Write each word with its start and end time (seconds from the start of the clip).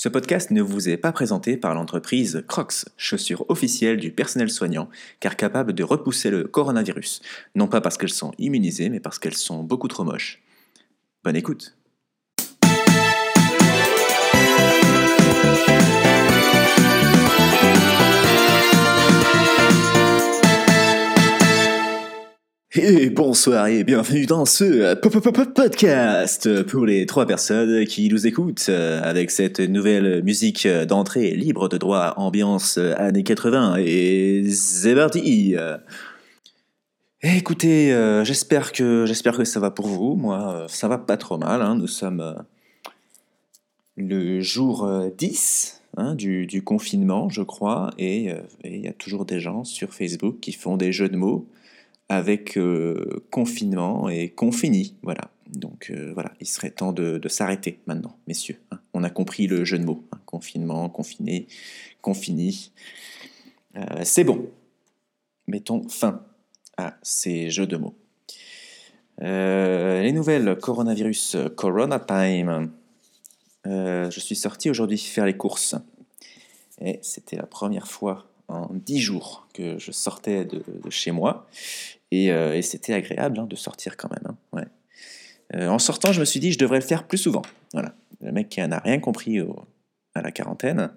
Ce 0.00 0.08
podcast 0.08 0.52
ne 0.52 0.62
vous 0.62 0.88
est 0.88 0.96
pas 0.96 1.10
présenté 1.10 1.56
par 1.56 1.74
l'entreprise 1.74 2.44
Crocs, 2.46 2.84
chaussure 2.96 3.44
officielle 3.48 3.96
du 3.96 4.12
personnel 4.12 4.48
soignant, 4.48 4.88
car 5.18 5.34
capable 5.34 5.72
de 5.72 5.82
repousser 5.82 6.30
le 6.30 6.44
coronavirus. 6.44 7.20
Non 7.56 7.66
pas 7.66 7.80
parce 7.80 7.98
qu'elles 7.98 8.10
sont 8.10 8.30
immunisées, 8.38 8.90
mais 8.90 9.00
parce 9.00 9.18
qu'elles 9.18 9.36
sont 9.36 9.64
beaucoup 9.64 9.88
trop 9.88 10.04
moches. 10.04 10.40
Bonne 11.24 11.34
écoute 11.34 11.77
Et 22.80 23.10
bonsoir 23.10 23.66
et 23.66 23.82
bienvenue 23.82 24.26
dans 24.26 24.44
ce 24.44 24.94
podcast 24.94 26.62
pour 26.62 26.86
les 26.86 27.06
trois 27.06 27.26
personnes 27.26 27.84
qui 27.86 28.08
nous 28.08 28.24
écoutent 28.24 28.68
avec 28.68 29.32
cette 29.32 29.58
nouvelle 29.58 30.22
musique 30.22 30.68
d'entrée 30.86 31.32
libre 31.32 31.68
de 31.68 31.76
droit 31.76 32.14
ambiance 32.18 32.78
années 32.78 33.24
80 33.24 33.78
et 33.80 34.44
c'est 34.52 34.94
parti. 34.94 35.56
Écoutez, 37.20 37.92
euh, 37.92 38.22
j'espère 38.24 38.70
que 38.70 39.06
j'espère 39.06 39.36
que 39.36 39.44
ça 39.44 39.58
va 39.58 39.72
pour 39.72 39.88
vous. 39.88 40.14
Moi, 40.14 40.66
ça 40.68 40.86
va 40.86 40.98
pas 40.98 41.16
trop 41.16 41.36
mal. 41.36 41.62
Hein. 41.62 41.74
Nous 41.74 41.88
sommes 41.88 42.20
euh, 42.20 42.34
le 43.96 44.40
jour 44.40 44.88
10 45.18 45.82
euh, 45.98 46.00
hein, 46.00 46.14
du, 46.14 46.62
confinement, 46.62 47.28
je 47.28 47.42
crois, 47.42 47.90
et 47.98 48.32
il 48.62 48.76
y 48.76 48.86
a 48.86 48.92
toujours 48.92 49.24
des 49.24 49.40
gens 49.40 49.64
sur 49.64 49.92
Facebook 49.94 50.38
qui 50.40 50.52
font 50.52 50.76
des 50.76 50.92
jeux 50.92 51.08
de 51.08 51.16
mots 51.16 51.48
avec 52.08 52.56
euh, 52.56 53.24
confinement 53.30 54.08
et 54.08 54.30
confini. 54.30 54.96
Voilà. 55.02 55.30
Donc 55.46 55.90
euh, 55.90 56.10
voilà, 56.12 56.32
il 56.40 56.46
serait 56.46 56.70
temps 56.70 56.92
de, 56.92 57.26
s'arrêter 57.28 57.80
maintenant, 57.86 58.16
messieurs. 58.26 58.60
Hein. 58.70 58.80
On 58.92 59.02
a 59.02 59.10
compris 59.10 59.46
le 59.46 59.64
jeu 59.64 59.78
de 59.78 59.84
mots. 59.84 60.04
Hein. 60.12 60.20
Confinement, 60.26 60.88
confiné, 60.88 61.46
confini. 62.02 62.72
Euh, 63.76 63.82
c'est 64.04 64.24
bon. 64.24 64.48
Mettons 65.46 65.88
fin 65.88 66.22
à 66.76 66.96
ces 67.02 67.50
jeux 67.50 67.66
de 67.66 67.76
mots. 67.76 67.94
les 69.20 70.12
nouvelles 70.12 70.56
coronavirus, 70.58 71.36
Corona 71.56 71.98
Time. 71.98 72.70
je 73.64 74.20
suis 74.20 74.36
sorti 74.36 74.70
aujourd'hui 74.70 74.98
faire 74.98 75.24
les 75.24 75.36
courses. 75.36 75.74
Et 76.80 77.00
c'était 77.02 77.36
la 77.36 77.46
première 77.46 77.88
fois 77.88 78.28
en 78.48 78.68
dix 78.72 79.00
jours 79.00 79.46
que 79.54 79.78
je 79.78 79.92
sortais 79.92 80.44
de, 80.44 80.62
chez 80.90 81.10
moi. 81.10 81.46
Et, 82.10 82.32
euh, 82.32 82.60
c'était 82.62 82.94
agréable 82.94 83.38
hein, 83.38 83.46
de 83.46 83.56
sortir 83.56 83.96
quand 83.96 84.10
même. 84.10 84.36
Hein. 84.54 84.64
Euh, 85.54 85.68
en 85.68 85.78
sortant, 85.78 86.12
je 86.12 86.20
me 86.20 86.24
suis 86.24 86.40
dit, 86.40 86.52
je 86.52 86.58
devrais 86.58 86.78
le 86.78 86.84
faire 86.84 87.06
plus 87.06 87.18
souvent. 87.18 87.42
Voilà. 87.72 87.94
Le 88.20 88.32
mec 88.32 88.48
qui 88.48 88.60
n'a 88.60 88.78
rien 88.78 88.98
compris 88.98 89.38
à 90.14 90.22
la 90.22 90.32
quarantaine. 90.32 90.90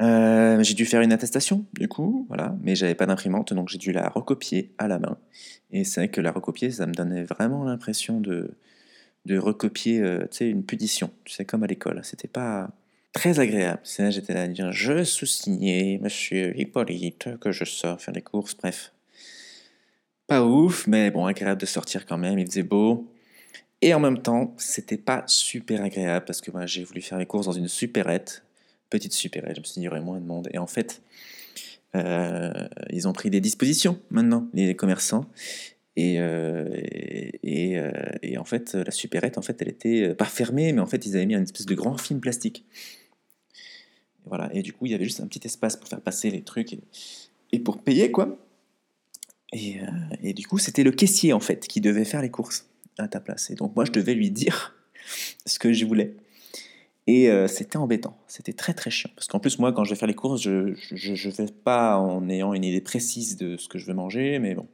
Euh, 0.00 0.62
j'ai 0.62 0.74
dû 0.74 0.84
faire 0.84 1.00
une 1.00 1.12
attestation, 1.12 1.64
du 1.72 1.88
coup, 1.88 2.26
voilà, 2.28 2.54
mais 2.60 2.76
j'avais 2.76 2.94
pas 2.94 3.06
d'imprimante, 3.06 3.54
donc 3.54 3.70
j'ai 3.70 3.78
dû 3.78 3.92
la 3.92 4.10
recopier 4.10 4.74
à 4.76 4.88
la 4.88 4.98
main. 4.98 5.16
Et 5.70 5.84
c'est 5.84 6.00
vrai 6.00 6.08
que 6.08 6.20
la 6.20 6.32
recopier, 6.32 6.70
ça 6.70 6.86
me 6.86 6.92
donnait 6.92 7.24
vraiment 7.24 7.64
l'impression 7.64 8.20
de, 8.20 8.54
recopier, 9.30 10.04
une 10.40 10.64
punition, 10.64 11.10
tu 11.24 11.32
sais, 11.32 11.46
comme 11.46 11.62
à 11.62 11.66
l'école. 11.66 12.00
C'était 12.04 12.28
pas, 12.28 12.70
très 13.16 13.40
agréable. 13.40 13.80
J'étais 13.84 14.34
là 14.34 14.42
à 14.42 14.46
dire 14.46 14.72
Je 14.72 15.02
sous-signé, 15.02 15.98
monsieur 16.02 16.58
Hippolyte, 16.58 17.38
que 17.40 17.50
je 17.50 17.64
sors 17.64 17.98
faire 18.00 18.12
les 18.12 18.20
courses, 18.20 18.54
bref. 18.54 18.92
Pas 20.26 20.44
ouf, 20.44 20.86
mais 20.86 21.10
bon, 21.10 21.24
agréable 21.24 21.60
de 21.60 21.66
sortir 21.66 22.04
quand 22.04 22.18
même, 22.18 22.38
il 22.38 22.46
faisait 22.46 22.62
beau. 22.62 23.10
Et 23.80 23.94
en 23.94 24.00
même 24.00 24.20
temps, 24.20 24.54
c'était 24.58 24.98
pas 24.98 25.24
super 25.26 25.82
agréable 25.82 26.26
parce 26.26 26.42
que 26.42 26.50
moi 26.50 26.66
j'ai 26.66 26.84
voulu 26.84 27.00
faire 27.00 27.18
les 27.18 27.26
courses 27.26 27.46
dans 27.46 27.52
une 27.52 27.68
supérette, 27.68 28.42
petite 28.90 29.12
supérette, 29.12 29.56
je 29.56 29.60
me 29.60 29.64
suis 29.64 29.74
dit 29.74 29.80
il 29.80 29.84
y 29.84 29.88
aurait 29.88 30.00
moins 30.00 30.20
de 30.20 30.26
monde. 30.26 30.48
Et 30.52 30.58
en 30.58 30.66
fait, 30.66 31.00
euh, 31.94 32.68
ils 32.90 33.08
ont 33.08 33.12
pris 33.12 33.30
des 33.30 33.40
dispositions 33.40 33.98
maintenant, 34.10 34.46
les 34.52 34.76
commerçants. 34.76 35.24
Et, 35.98 36.20
euh, 36.20 36.68
euh, 37.46 37.90
et, 38.22 38.36
en 38.36 38.44
fait, 38.44 38.74
la 38.74 38.90
supérette, 38.90 39.38
en 39.38 39.42
fait, 39.42 39.62
elle 39.62 39.68
était 39.68 40.14
pas 40.14 40.26
fermée, 40.26 40.74
mais 40.74 40.82
en 40.82 40.86
fait, 40.86 41.06
ils 41.06 41.16
avaient 41.16 41.24
mis 41.24 41.34
une 41.34 41.44
espèce 41.44 41.64
de 41.64 41.74
grand 41.74 41.96
film 41.96 42.20
plastique. 42.20 42.66
Voilà, 44.26 44.50
et 44.54 44.62
du 44.62 44.72
coup, 44.72 44.86
il 44.86 44.92
y 44.92 44.94
avait 44.94 45.04
juste 45.04 45.20
un 45.20 45.26
petit 45.26 45.40
espace 45.44 45.76
pour 45.76 45.88
faire 45.88 46.00
passer 46.00 46.30
les 46.30 46.42
trucs 46.42 46.76
et, 47.52 47.58
pour 47.60 47.80
payer, 47.82 48.10
quoi. 48.10 48.38
Et, 49.52 49.80
euh, 49.80 49.86
et 50.22 50.32
du 50.34 50.46
coup, 50.46 50.58
c'était 50.58 50.82
le 50.82 50.90
caissier, 50.90 51.32
en 51.32 51.40
fait, 51.40 51.66
qui 51.66 51.80
devait 51.80 52.04
faire 52.04 52.22
les 52.22 52.30
courses 52.30 52.66
à 52.98 53.08
ta 53.08 53.20
place. 53.20 53.50
Et 53.50 53.54
donc, 53.54 53.74
moi, 53.76 53.84
je 53.84 53.92
devais 53.92 54.14
lui 54.14 54.30
dire 54.30 54.74
ce 55.46 55.58
que 55.58 55.72
je 55.72 55.84
voulais. 55.84 56.16
Et 57.06 57.30
euh, 57.30 57.46
c'était 57.46 57.76
embêtant, 57.76 58.16
c'était 58.26 58.52
très 58.52 58.74
très 58.74 58.90
chiant. 58.90 59.10
Parce 59.14 59.28
qu'en 59.28 59.38
plus, 59.38 59.60
moi, 59.60 59.72
quand 59.72 59.84
je 59.84 59.90
vais 59.90 59.96
faire 59.96 60.08
les 60.08 60.14
courses, 60.14 60.42
je 60.42 60.50
ne 60.50 61.30
vais 61.30 61.52
pas 61.52 61.98
en 61.98 62.28
ayant 62.28 62.52
une 62.52 62.64
idée 62.64 62.80
précise 62.80 63.36
de 63.36 63.56
ce 63.56 63.68
que 63.68 63.78
je 63.78 63.86
veux 63.86 63.94
manger, 63.94 64.40
mais 64.40 64.56
bon, 64.56 64.66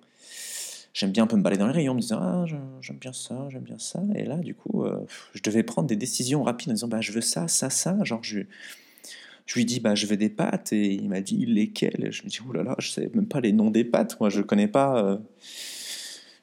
j'aime 0.95 1.13
bien 1.13 1.25
un 1.25 1.27
peu 1.27 1.37
me 1.37 1.43
balader 1.43 1.61
dans 1.61 1.67
les 1.67 1.75
rayons, 1.75 1.93
en 1.93 1.95
me 1.95 2.01
disant 2.01 2.19
Ah, 2.21 2.47
j'aime 2.81 2.97
bien 2.97 3.13
ça, 3.13 3.49
j'aime 3.51 3.63
bien 3.63 3.79
ça. 3.79 4.03
Et 4.15 4.25
là, 4.25 4.39
du 4.39 4.55
coup, 4.55 4.85
euh, 4.85 5.05
je 5.35 5.43
devais 5.43 5.63
prendre 5.63 5.87
des 5.87 5.97
décisions 5.97 6.43
rapides 6.43 6.71
en 6.71 6.75
disant 6.75 6.89
bah, 6.89 7.03
Je 7.03 7.13
veux 7.13 7.21
ça, 7.21 7.49
ça, 7.49 7.69
ça. 7.69 8.03
Genre, 8.03 8.25
je, 8.25 8.41
je 9.47 9.55
lui 9.55 9.65
dis, 9.65 9.81
bah, 9.81 9.95
je 9.95 10.07
veux 10.07 10.17
des 10.17 10.29
pâtes, 10.29 10.73
et 10.73 10.95
il 10.95 11.09
m'a 11.09 11.21
dit 11.21 11.45
lesquelles? 11.47 12.09
Je 12.11 12.23
me 12.23 12.29
dis, 12.29 12.39
oh 12.49 12.53
là 12.53 12.63
là, 12.63 12.77
je 12.79 12.91
sais 12.91 13.11
même 13.15 13.27
pas 13.27 13.41
les 13.41 13.53
noms 13.53 13.71
des 13.71 13.85
pâtes, 13.85 14.19
moi, 14.21 14.31
je 14.31 14.41
connais 14.41 14.69
pas. 14.69 15.03
Euh. 15.03 15.19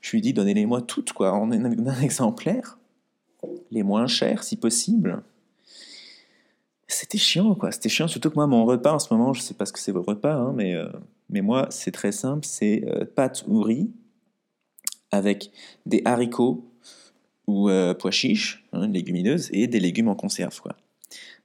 Je 0.02 0.12
lui 0.12 0.22
dis, 0.22 0.34
donnez-les-moi 0.34 0.82
toutes, 0.82 1.14
quoi, 1.14 1.34
en 1.34 1.52
un, 1.52 2.02
exemplaire, 2.02 2.78
les 3.72 3.84
moins 3.84 4.08
chers, 4.08 4.44
si 4.44 4.58
possible. 4.58 5.24
C'était 6.88 7.18
chiant, 7.18 7.56
quoi, 7.56 7.72
c'était 7.72 7.90
chiant, 7.90 8.08
surtout 8.08 8.30
que 8.30 8.36
moi, 8.36 8.48
mon 8.48 8.66
repas 8.66 8.94
en 8.94 9.00
ce 9.00 9.14
moment, 9.14 9.34
je 9.34 9.42
sais 9.42 9.54
pas 9.54 9.66
ce 9.66 9.74
que 9.74 9.80
c'est 9.80 9.92
vos 9.92 10.02
repas, 10.02 10.34
hein, 10.34 10.54
mais, 10.56 10.74
euh, 10.74 10.90
mais 11.30 11.42
moi, 11.42 11.68
c'est 11.70 11.92
très 11.92 12.12
simple, 12.12 12.46
c'est 12.46 12.84
euh, 12.88 13.06
pâtes 13.06 13.46
ou 13.48 13.62
riz, 13.62 13.92
avec 15.12 15.52
des 15.86 16.02
haricots 16.06 16.66
ou 17.48 17.68
pois 17.98 18.12
chiches, 18.12 18.64
hein, 18.74 18.88
légumineuses, 18.88 19.50
et 19.52 19.66
des 19.66 19.80
légumes 19.80 20.08
en 20.08 20.16
conserve, 20.16 20.62
quoi. 20.62 20.76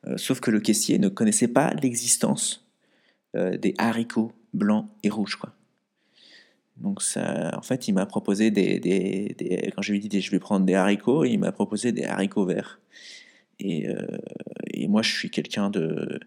Euh, 0.06 0.16
sauf 0.16 0.41
que 0.41 0.50
le 0.50 0.60
caissier 0.60 0.98
ne 0.98 1.09
connaissait 1.09 1.48
pas 1.48 1.72
l'existence 1.75 2.66
euh, 3.37 3.56
des 3.56 3.75
haricots 3.78 4.32
blancs 4.53 4.87
et 5.03 5.10
rouges. 5.10 5.37
Quoi. 5.37 5.53
Donc 6.76 7.03
ça, 7.03 7.56
en 7.56 7.62
fait, 7.62 7.88
il 7.88 7.94
m'a 7.94 8.06
proposé 8.06 8.50
des, 8.50 8.81
des, 8.81 9.72
Quand 9.75 9.82
je 9.82 9.92
lui 9.92 10.04
ai 10.04 10.09
dit 10.09 10.20
je 10.20 10.31
vais 10.31 10.38
prendre 10.38 10.66
des 10.66 10.75
haricots, 10.75 11.25
il 11.25 11.38
m'a 11.38 11.53
proposé 11.53 11.92
des 11.92 12.04
haricots 12.04 12.44
verts. 12.44 12.81
Et, 13.60 13.88
euh, 13.88 14.19
et 14.72 14.88
moi, 14.88 15.03
je 15.03 15.12
suis 15.12 15.31
quelqu'un 15.31 15.70
de 15.70 16.21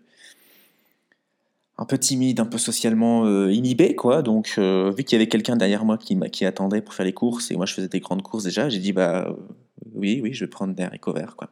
un 1.80 1.86
peu 1.86 2.00
timide, 2.00 2.40
un 2.40 2.48
peu 2.48 2.58
socialement 2.58 3.28
inhibé, 3.50 3.94
quoi. 3.94 4.24
Donc, 4.24 4.58
vu 4.58 5.04
qu'il 5.04 5.16
y 5.16 5.22
avait 5.22 5.30
quelqu'un 5.30 5.56
derrière 5.56 5.86
moi 5.86 6.00
qui, 6.00 6.46
attendait 6.46 6.82
pour 6.82 6.96
faire 6.96 7.06
les 7.06 7.14
courses, 7.14 7.52
et 7.52 7.56
moi 7.56 7.68
je 7.68 7.76
faisais 7.76 7.88
des 7.88 8.00
grandes 8.00 8.24
courses 8.24 8.46
déjà, 8.46 8.68
j'ai 8.68 8.80
dit 8.80 8.94
bah 8.94 9.32
oui, 9.94 10.20
oui, 10.24 10.34
je 10.34 10.46
vais 10.46 10.50
prendre 10.50 10.74
des 10.74 10.82
haricots 10.82 11.14
verts, 11.14 11.36
quoi. 11.36 11.52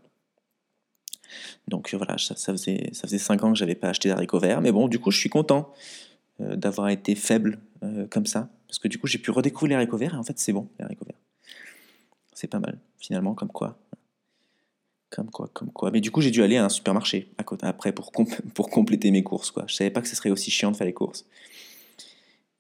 Donc 1.67 1.94
euh, 1.94 1.97
voilà, 1.97 2.17
ça, 2.17 2.35
faisait, 2.35 2.89
ça 2.94 3.07
faisait 3.07 3.17
5 3.17 3.44
ans 3.44 3.51
que 3.51 3.57
j'avais 3.57 3.75
pas 3.75 3.89
acheté 3.89 4.09
d'haricots 4.09 4.39
verts, 4.39 4.61
mais 4.61 4.72
bon, 4.72 4.88
du 4.88 5.00
coup, 5.00 5.11
je 5.11 5.19
suis 5.19 5.29
content 5.29 5.73
euh, 6.41 6.56
d'avoir 6.56 6.89
été 6.89 7.16
faible 7.16 7.59
euh, 7.83 8.07
comme 8.09 8.25
ça, 8.25 8.50
parce 8.67 8.79
que 8.79 8.88
du 8.88 8.97
coup, 8.97 9.07
j'ai 9.07 9.17
pu 9.17 9.31
redécouvrir 9.31 9.69
les 9.69 9.75
haricots 9.75 9.97
verts, 9.97 10.13
et 10.13 10.17
en 10.17 10.23
fait, 10.23 10.38
c'est 10.39 10.53
bon, 10.53 10.67
les 10.79 10.85
haricots 10.85 11.05
verts. 11.05 11.19
C'est 12.34 12.47
pas 12.47 12.59
mal, 12.59 12.79
finalement, 13.00 13.34
comme 13.34 13.50
quoi. 13.50 13.78
Comme 15.09 15.29
quoi, 15.29 15.50
comme 15.53 15.72
quoi. 15.72 15.91
Mais 15.91 16.01
du 16.01 16.11
coup, 16.11 16.22
j'ai 16.22 16.31
dû 16.31 16.44
aller 16.44 16.57
à 16.57 16.66
un 16.66 16.69
supermarché 16.69 17.31
à 17.38 17.44
côté, 17.44 17.66
après 17.66 17.91
pour, 17.91 18.11
pour 18.53 18.69
compléter 18.69 19.11
mes 19.11 19.23
courses, 19.23 19.51
quoi. 19.51 19.63
Je 19.67 19.75
savais 19.75 19.91
pas 19.91 20.01
que 20.01 20.07
ce 20.07 20.16
serait 20.16 20.31
aussi 20.31 20.51
chiant 20.51 20.72
de 20.72 20.78
faire 20.78 20.88
les 20.88 20.94
courses. 20.94 21.25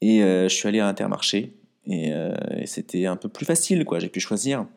Et 0.01 0.19
je 0.19 0.47
suis 0.49 0.67
allé 0.67 0.79
à 0.79 0.87
Intermarché, 0.87 1.55
et, 1.87 2.09
et 2.57 2.67
c'était 2.67 3.05
un 3.07 3.15
peu 3.15 3.27
plus 3.27 3.45
facile, 3.45 3.85
quoi. 3.85 3.99
J'ai 3.99 4.09
pu 4.09 4.19
choisir 4.19 4.67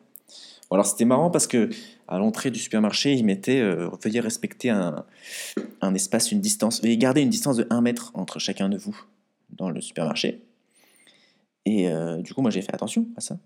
alors 0.71 0.85
c'était 0.85 1.05
marrant 1.05 1.31
parce 1.31 1.47
que 1.47 1.69
à 2.07 2.19
l'entrée 2.19 2.51
du 2.51 2.59
supermarché, 2.59 3.13
il 3.13 3.25
mettait 3.25 3.59
euh, 3.59 3.89
veuillez 4.03 4.19
respecter 4.19 4.69
un, 4.69 5.05
espace, 5.95 6.31
une 6.31 6.41
distance, 6.41 6.81
veuillez 6.81 6.97
garder 6.97 7.21
une 7.21 7.29
distance 7.29 7.57
de 7.57 7.67
1 7.69 7.81
mètre 7.81 8.11
entre 8.13 8.39
chacun 8.39 8.69
de 8.69 8.77
vous 8.77 8.99
dans 9.51 9.69
le 9.69 9.81
supermarché. 9.81 10.43
Et 11.65 11.89
euh, 11.89 12.17
du 12.21 12.33
coup, 12.33 12.41
moi 12.41 12.51
j'ai 12.51 12.61
fait 12.61 12.73
attention 12.73 13.07
à 13.15 13.21
ça. 13.21 13.37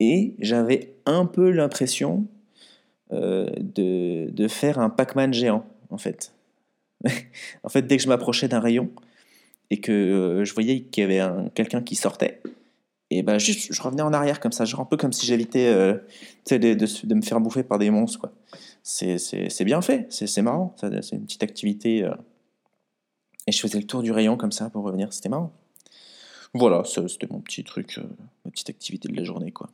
Et 0.00 0.34
j'avais 0.38 0.94
un 1.06 1.24
peu 1.24 1.50
l'impression 1.50 2.26
euh, 3.12 3.48
de, 3.58 4.30
de, 4.30 4.48
faire 4.48 4.78
un 4.78 4.90
Pac-Man 4.90 5.32
géant, 5.32 5.66
en 5.90 5.98
fait. 5.98 6.34
en 7.62 7.68
fait, 7.68 7.82
dès 7.82 7.96
que 7.96 8.02
je 8.02 8.08
m'approchais 8.08 8.48
d'un 8.48 8.60
rayon 8.60 8.90
et 9.70 9.80
que 9.80 10.42
je 10.44 10.54
voyais 10.54 10.80
qu'il 10.80 11.02
y 11.02 11.04
avait 11.04 11.50
quelqu'un 11.54 11.80
qui 11.80 11.94
sortait, 11.94 12.40
et 13.10 13.22
ben 13.22 13.38
juste, 13.38 13.72
je 13.72 13.82
revenais 13.82 14.02
en 14.02 14.12
arrière 14.12 14.40
comme 14.40 14.52
ça, 14.52 14.64
genre 14.64 14.80
un 14.80 14.86
peu 14.86 14.96
comme 14.96 15.12
si 15.12 15.26
j'évitais 15.26 15.66
euh, 15.66 15.98
de, 16.50 17.14
me 17.14 17.22
faire 17.22 17.40
bouffer 17.40 17.62
par 17.62 17.78
des 17.78 17.90
monstres. 17.90 18.18
Quoi. 18.18 18.32
C'est, 18.82 19.64
bien 19.64 19.82
fait, 19.82 20.06
c'est, 20.10 20.42
marrant, 20.42 20.74
c'est 20.80 21.12
une 21.12 21.24
petite 21.24 21.42
activité. 21.42 22.02
Euh. 22.02 22.14
Et 23.46 23.52
je 23.52 23.60
faisais 23.60 23.78
le 23.78 23.86
tour 23.86 24.02
du 24.02 24.10
rayon 24.10 24.36
comme 24.36 24.52
ça 24.52 24.70
pour 24.70 24.84
revenir, 24.84 25.12
c'était 25.12 25.28
marrant. 25.28 25.52
Voilà, 26.54 26.82
c'était 26.84 27.26
mon 27.28 27.40
petit 27.40 27.62
truc, 27.62 27.98
euh, 27.98 28.04
ma 28.44 28.50
petite 28.50 28.70
activité 28.70 29.08
de 29.08 29.16
la 29.16 29.24
journée. 29.24 29.52
quoi. 29.52 29.68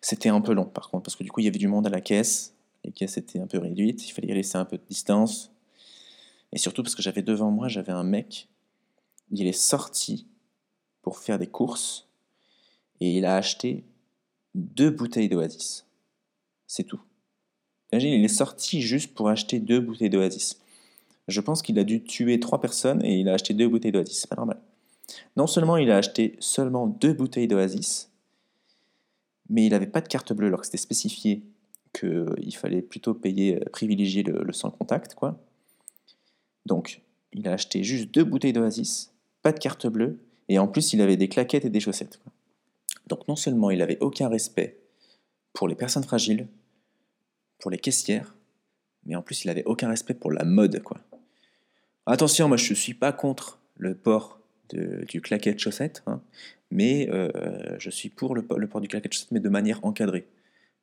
C'était 0.00 0.28
un 0.28 0.40
peu 0.40 0.52
long 0.52 0.64
par 0.64 0.90
contre, 0.90 1.04
parce 1.04 1.16
que 1.16 1.22
du 1.22 1.30
coup 1.30 1.40
il 1.40 1.44
y 1.44 1.48
avait 1.48 1.58
du 1.58 1.68
monde 1.68 1.86
à 1.86 1.90
la 1.90 2.00
caisse, 2.00 2.54
Les 2.84 2.90
caisses 2.90 3.16
étaient 3.16 3.38
un 3.38 3.46
peu 3.46 3.58
réduites, 3.58 4.08
il 4.08 4.12
fallait 4.12 4.34
laisser 4.34 4.56
un 4.56 4.64
peu 4.64 4.76
de 4.76 4.82
distance. 4.88 5.52
Et 6.52 6.58
surtout 6.58 6.82
parce 6.82 6.96
que 6.96 7.02
j'avais 7.02 7.22
devant 7.22 7.50
moi, 7.50 7.68
j'avais 7.68 7.92
un 7.92 8.02
mec, 8.02 8.48
il 9.30 9.46
est 9.46 9.52
sorti 9.52 10.26
pour 11.02 11.18
faire 11.18 11.38
des 11.38 11.46
courses 11.46 12.09
et 13.00 13.16
il 13.16 13.24
a 13.24 13.36
acheté 13.36 13.84
deux 14.54 14.90
bouteilles 14.90 15.28
d'Oasis. 15.28 15.86
C'est 16.66 16.84
tout. 16.84 17.00
Imagine, 17.92 18.12
il 18.12 18.24
est 18.24 18.28
sorti 18.28 18.80
juste 18.82 19.14
pour 19.14 19.28
acheter 19.28 19.58
deux 19.58 19.80
bouteilles 19.80 20.10
d'Oasis. 20.10 20.60
Je 21.28 21.40
pense 21.40 21.62
qu'il 21.62 21.78
a 21.78 21.84
dû 21.84 22.02
tuer 22.02 22.40
trois 22.40 22.60
personnes 22.60 23.04
et 23.04 23.18
il 23.18 23.28
a 23.28 23.34
acheté 23.34 23.54
deux 23.54 23.68
bouteilles 23.68 23.92
d'Oasis. 23.92 24.20
C'est 24.20 24.30
pas 24.30 24.36
normal. 24.36 24.60
Non 25.36 25.46
seulement 25.46 25.76
il 25.76 25.90
a 25.90 25.96
acheté 25.96 26.36
seulement 26.38 26.86
deux 26.86 27.12
bouteilles 27.12 27.48
d'Oasis, 27.48 28.10
mais 29.48 29.66
il 29.66 29.70
n'avait 29.70 29.86
pas 29.86 30.00
de 30.00 30.08
carte 30.08 30.32
bleue 30.32 30.46
alors 30.46 30.60
que 30.60 30.66
c'était 30.66 30.78
spécifié 30.78 31.42
qu'il 31.92 32.56
fallait 32.56 32.82
plutôt 32.82 33.14
payer, 33.14 33.56
euh, 33.56 33.64
privilégier 33.72 34.22
le, 34.22 34.52
sans 34.52 34.70
contact, 34.70 35.14
quoi. 35.14 35.40
Donc, 36.66 37.02
il 37.32 37.48
a 37.48 37.52
acheté 37.52 37.82
juste 37.82 38.12
deux 38.12 38.22
bouteilles 38.22 38.52
d'Oasis, 38.52 39.12
pas 39.42 39.52
de 39.52 39.58
carte 39.58 39.88
bleue, 39.88 40.20
et 40.48 40.58
en 40.58 40.68
plus, 40.68 40.92
il 40.92 41.00
avait 41.00 41.16
des 41.16 41.28
claquettes 41.28 41.64
et 41.64 41.70
des 41.70 41.80
chaussettes. 41.80 42.20
Donc, 43.10 43.26
non 43.26 43.36
seulement 43.36 43.70
il 43.70 43.78
n'avait 43.78 43.98
aucun 44.00 44.28
respect 44.28 44.78
pour 45.52 45.66
les 45.68 45.74
personnes 45.74 46.04
fragiles, 46.04 46.46
pour 47.58 47.70
les 47.70 47.78
caissières, 47.78 48.36
mais 49.04 49.16
en 49.16 49.22
plus, 49.22 49.44
il 49.44 49.48
n'avait 49.48 49.64
aucun 49.64 49.88
respect 49.88 50.14
pour 50.14 50.30
la 50.30 50.44
mode. 50.44 50.80
Attention, 52.06 52.46
moi, 52.48 52.56
je 52.56 52.70
ne 52.70 52.76
suis 52.76 52.94
pas 52.94 53.12
contre 53.12 53.58
le 53.76 53.96
port 53.96 54.40
du 54.72 55.20
claquette 55.20 55.58
chaussette, 55.58 56.04
hein, 56.06 56.22
mais 56.70 57.08
euh, 57.10 57.76
je 57.78 57.90
suis 57.90 58.08
pour 58.08 58.36
le, 58.36 58.42
port 58.42 58.80
du 58.80 58.86
claquette 58.86 59.12
chaussette, 59.12 59.32
mais 59.32 59.40
de 59.40 59.48
manière 59.48 59.84
encadrée. 59.84 60.28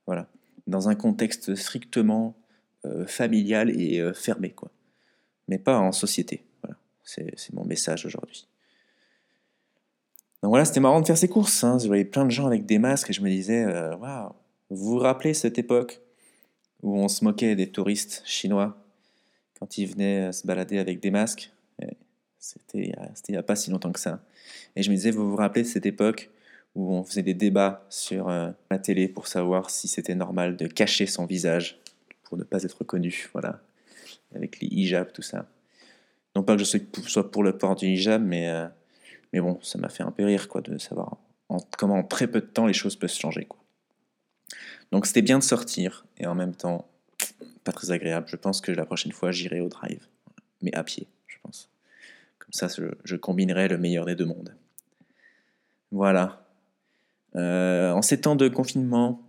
Voilà. 0.06 0.28
Dans 0.68 0.90
un 0.90 0.96
contexte 0.96 1.56
strictement 1.56 2.36
euh, 2.86 3.06
familial 3.06 3.70
et 3.70 4.02
euh, 4.02 4.14
fermé. 4.14 4.54
Mais 5.48 5.60
pas 5.60 5.80
en 5.80 5.94
société. 5.94 6.44
Voilà. 6.62 6.78
C'est 7.04 7.54
mon 7.54 7.64
message 7.64 8.06
aujourd'hui. 8.06 8.46
Donc 10.48 10.54
voilà, 10.54 10.64
c'était 10.64 10.80
marrant 10.80 11.02
de 11.02 11.06
faire 11.06 11.18
ces 11.18 11.28
courses. 11.28 11.62
Hein. 11.66 11.78
Je 11.78 11.88
voyais 11.88 12.06
plein 12.06 12.24
de 12.24 12.32
gens 12.32 12.48
avec 12.48 12.66
des 12.66 12.80
masques 12.80 13.10
et 13.10 13.14
je 13.14 13.20
me 13.20 13.28
disais, 13.28 13.66
waouh, 13.66 14.32
vous 14.70 14.92
vous 14.92 14.98
rappelez 14.98 15.34
cette 15.34 15.60
époque 15.60 16.00
où 16.82 16.98
on 16.98 17.10
se 17.10 17.26
moquait 17.26 17.54
des 17.58 17.70
touristes 17.70 18.24
chinois 18.26 18.78
quand 19.60 19.78
ils 19.78 19.88
venaient 19.88 20.32
se 20.32 20.48
balader 20.48 20.80
avec 20.80 21.02
des 21.02 21.12
masques? 21.12 21.52
C'était 22.40 22.94
il 23.28 23.32
n'y 23.32 23.36
a 23.36 23.44
pas 23.44 23.58
si 23.58 23.72
longtemps 23.72 23.92
que 23.92 24.00
ça. 24.00 24.22
Et 24.78 24.84
je 24.84 24.90
me 24.90 24.96
disais, 24.96 25.12
vous 25.12 25.30
vous 25.30 25.36
rappelez 25.36 25.66
cette 25.66 25.86
époque 25.86 26.30
où 26.76 26.94
on 26.94 27.04
faisait 27.04 27.24
des 27.24 27.34
débats 27.34 27.86
sur 27.90 28.30
euh, 28.30 28.52
la 28.72 28.80
télé 28.80 29.10
pour 29.10 29.28
savoir 29.28 29.70
si 29.70 29.90
c'était 29.90 30.16
normal 30.16 30.56
de 30.56 30.68
cacher 30.68 31.08
son 31.08 31.26
visage 31.26 31.78
pour 32.24 32.38
ne 32.38 32.46
pas 32.46 32.64
être 32.64 32.86
connu, 32.86 33.28
voilà, 33.34 33.60
avec 34.34 34.62
les 34.62 34.68
hijabs, 34.68 35.12
tout 35.12 35.22
ça. 35.22 35.46
Non 36.38 36.44
pas 36.44 36.56
que 36.56 36.64
je 36.64 36.80
sois 37.06 37.32
pour 37.32 37.44
le 37.44 37.58
port 37.58 37.76
du 37.76 37.88
hijab, 37.88 38.24
mais, 38.24 38.48
euh, 38.48 38.68
mais 39.34 39.40
bon, 39.40 39.60
ça 39.62 39.78
m'a 39.78 39.90
fait 39.90 40.04
un 40.04 40.12
peu 40.12 40.26
rire 40.26 40.48
quoi, 40.48 40.62
de 40.62 40.78
savoir 40.78 41.18
en, 41.50 41.58
comment 41.78 41.96
en 41.96 42.04
très 42.04 42.28
peu 42.28 42.42
de 42.42 42.46
temps 42.46 42.66
les 42.66 42.74
choses 42.74 42.96
peuvent 42.96 43.10
se 43.10 43.20
changer. 43.20 43.48
Donc 44.92 45.06
c'était 45.06 45.22
bien 45.22 45.40
de 45.40 45.44
sortir, 45.44 46.06
et 46.18 46.26
en 46.28 46.36
même 46.36 46.56
temps, 46.56 46.88
pas 47.64 47.72
très 47.72 47.92
agréable. 47.92 48.28
Je 48.30 48.36
pense 48.36 48.62
que 48.62 48.72
la 48.72 48.86
prochaine 48.86 49.12
fois, 49.12 49.32
j'irai 49.32 49.60
au 49.60 49.68
drive, 49.68 50.08
mais 50.62 50.74
à 50.74 50.84
pied, 50.84 51.08
je 51.28 51.38
pense. 51.44 51.70
Comme 52.40 52.54
ça, 52.54 52.68
je, 53.04 53.16
combinerai 53.16 53.68
le 53.68 53.78
meilleur 53.78 54.06
des 54.06 54.16
deux 54.16 54.26
mondes. 54.26 54.56
Voilà. 55.92 56.46
Euh, 57.36 57.92
en 57.92 58.02
ces 58.02 58.22
temps 58.22 58.36
de 58.36 58.48
confinement, 58.48 59.22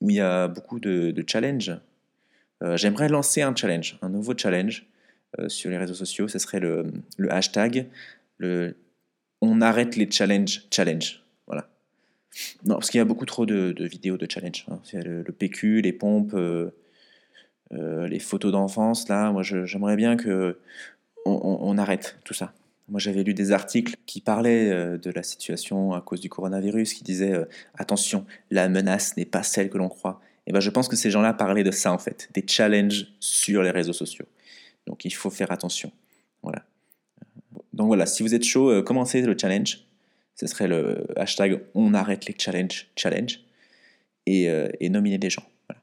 où 0.00 0.10
il 0.10 0.16
y 0.16 0.20
a 0.20 0.48
beaucoup 0.48 0.78
de, 0.78 1.24
challenges, 1.26 1.74
euh, 2.62 2.76
j'aimerais 2.76 3.08
lancer 3.08 3.42
un 3.42 3.54
challenge, 3.54 3.98
un 4.02 4.10
nouveau 4.10 4.36
challenge 4.36 4.86
euh, 5.38 5.48
sur 5.48 5.70
les 5.70 5.78
réseaux 5.78 5.94
sociaux. 5.94 6.28
Ce 6.28 6.38
serait 6.38 6.60
le, 6.60 6.92
hashtag 7.30 7.88
on 9.40 9.60
arrête 9.60 9.96
les 9.96 10.10
challenges 10.10 10.66
challenge. 10.72 11.22
Voilà. 11.46 11.68
Non, 12.64 12.74
parce 12.74 12.90
qu'il 12.90 12.98
y 12.98 13.02
a 13.02 13.04
beaucoup 13.04 13.26
trop 13.26 13.46
de, 13.46 13.74
vidéos 13.84 14.16
de 14.16 14.26
challenge. 14.30 14.66
Hein. 14.70 14.80
Le, 14.92 15.30
PQ, 15.32 15.80
les 15.80 15.92
pompes, 15.92 16.36
les 17.70 18.18
photos 18.18 18.52
d'enfance. 18.52 19.08
Là, 19.08 19.32
moi, 19.32 19.42
j'aimerais 19.42 19.96
bien 19.96 20.16
que 20.16 20.58
on 21.24 21.76
arrête 21.78 22.18
tout 22.24 22.34
ça. 22.34 22.52
Moi, 22.88 23.00
j'avais 23.00 23.24
lu 23.24 23.34
des 23.34 23.50
articles 23.50 23.96
qui 24.06 24.20
parlaient 24.20 24.70
euh, 24.70 24.96
de 24.96 25.10
la 25.10 25.24
situation 25.24 25.92
à 25.92 26.00
cause 26.00 26.20
du 26.20 26.28
coronavirus, 26.28 26.94
qui 26.94 27.02
disaient 27.02 27.32
euh, 27.32 27.44
attention, 27.76 28.24
la 28.50 28.68
menace 28.68 29.16
n'est 29.16 29.24
pas 29.24 29.42
celle 29.42 29.70
que 29.70 29.78
l'on 29.78 29.88
croit. 29.88 30.20
Et 30.46 30.52
ben, 30.52 30.60
je 30.60 30.70
pense 30.70 30.86
que 30.86 30.94
ces 30.94 31.10
gens-là 31.10 31.32
parlaient 31.32 31.64
de 31.64 31.72
ça 31.72 31.92
en 31.92 31.98
fait, 31.98 32.28
des 32.34 32.44
challenges 32.46 33.08
sur 33.18 33.62
les 33.62 33.72
réseaux 33.72 33.92
sociaux. 33.92 34.26
Donc, 34.86 35.04
il 35.04 35.12
faut 35.12 35.30
faire 35.30 35.50
attention. 35.50 35.90
Voilà. 36.42 36.64
Donc 37.76 37.86
voilà, 37.86 38.06
si 38.06 38.22
vous 38.22 38.34
êtes 38.34 38.44
chaud, 38.44 38.70
euh, 38.70 38.82
commencez 38.82 39.22
le 39.22 39.36
challenge. 39.38 39.80
Ce 40.34 40.46
serait 40.46 40.68
le 40.68 41.06
hashtag 41.16 41.62
on 41.74 41.94
arrête 41.94 42.26
les 42.26 42.34
challenges 42.36 42.88
challenge 42.94 43.40
et, 44.26 44.50
et 44.80 44.90
nominer 44.90 45.16
des 45.16 45.30
gens 45.30 45.44
voilà, 45.66 45.80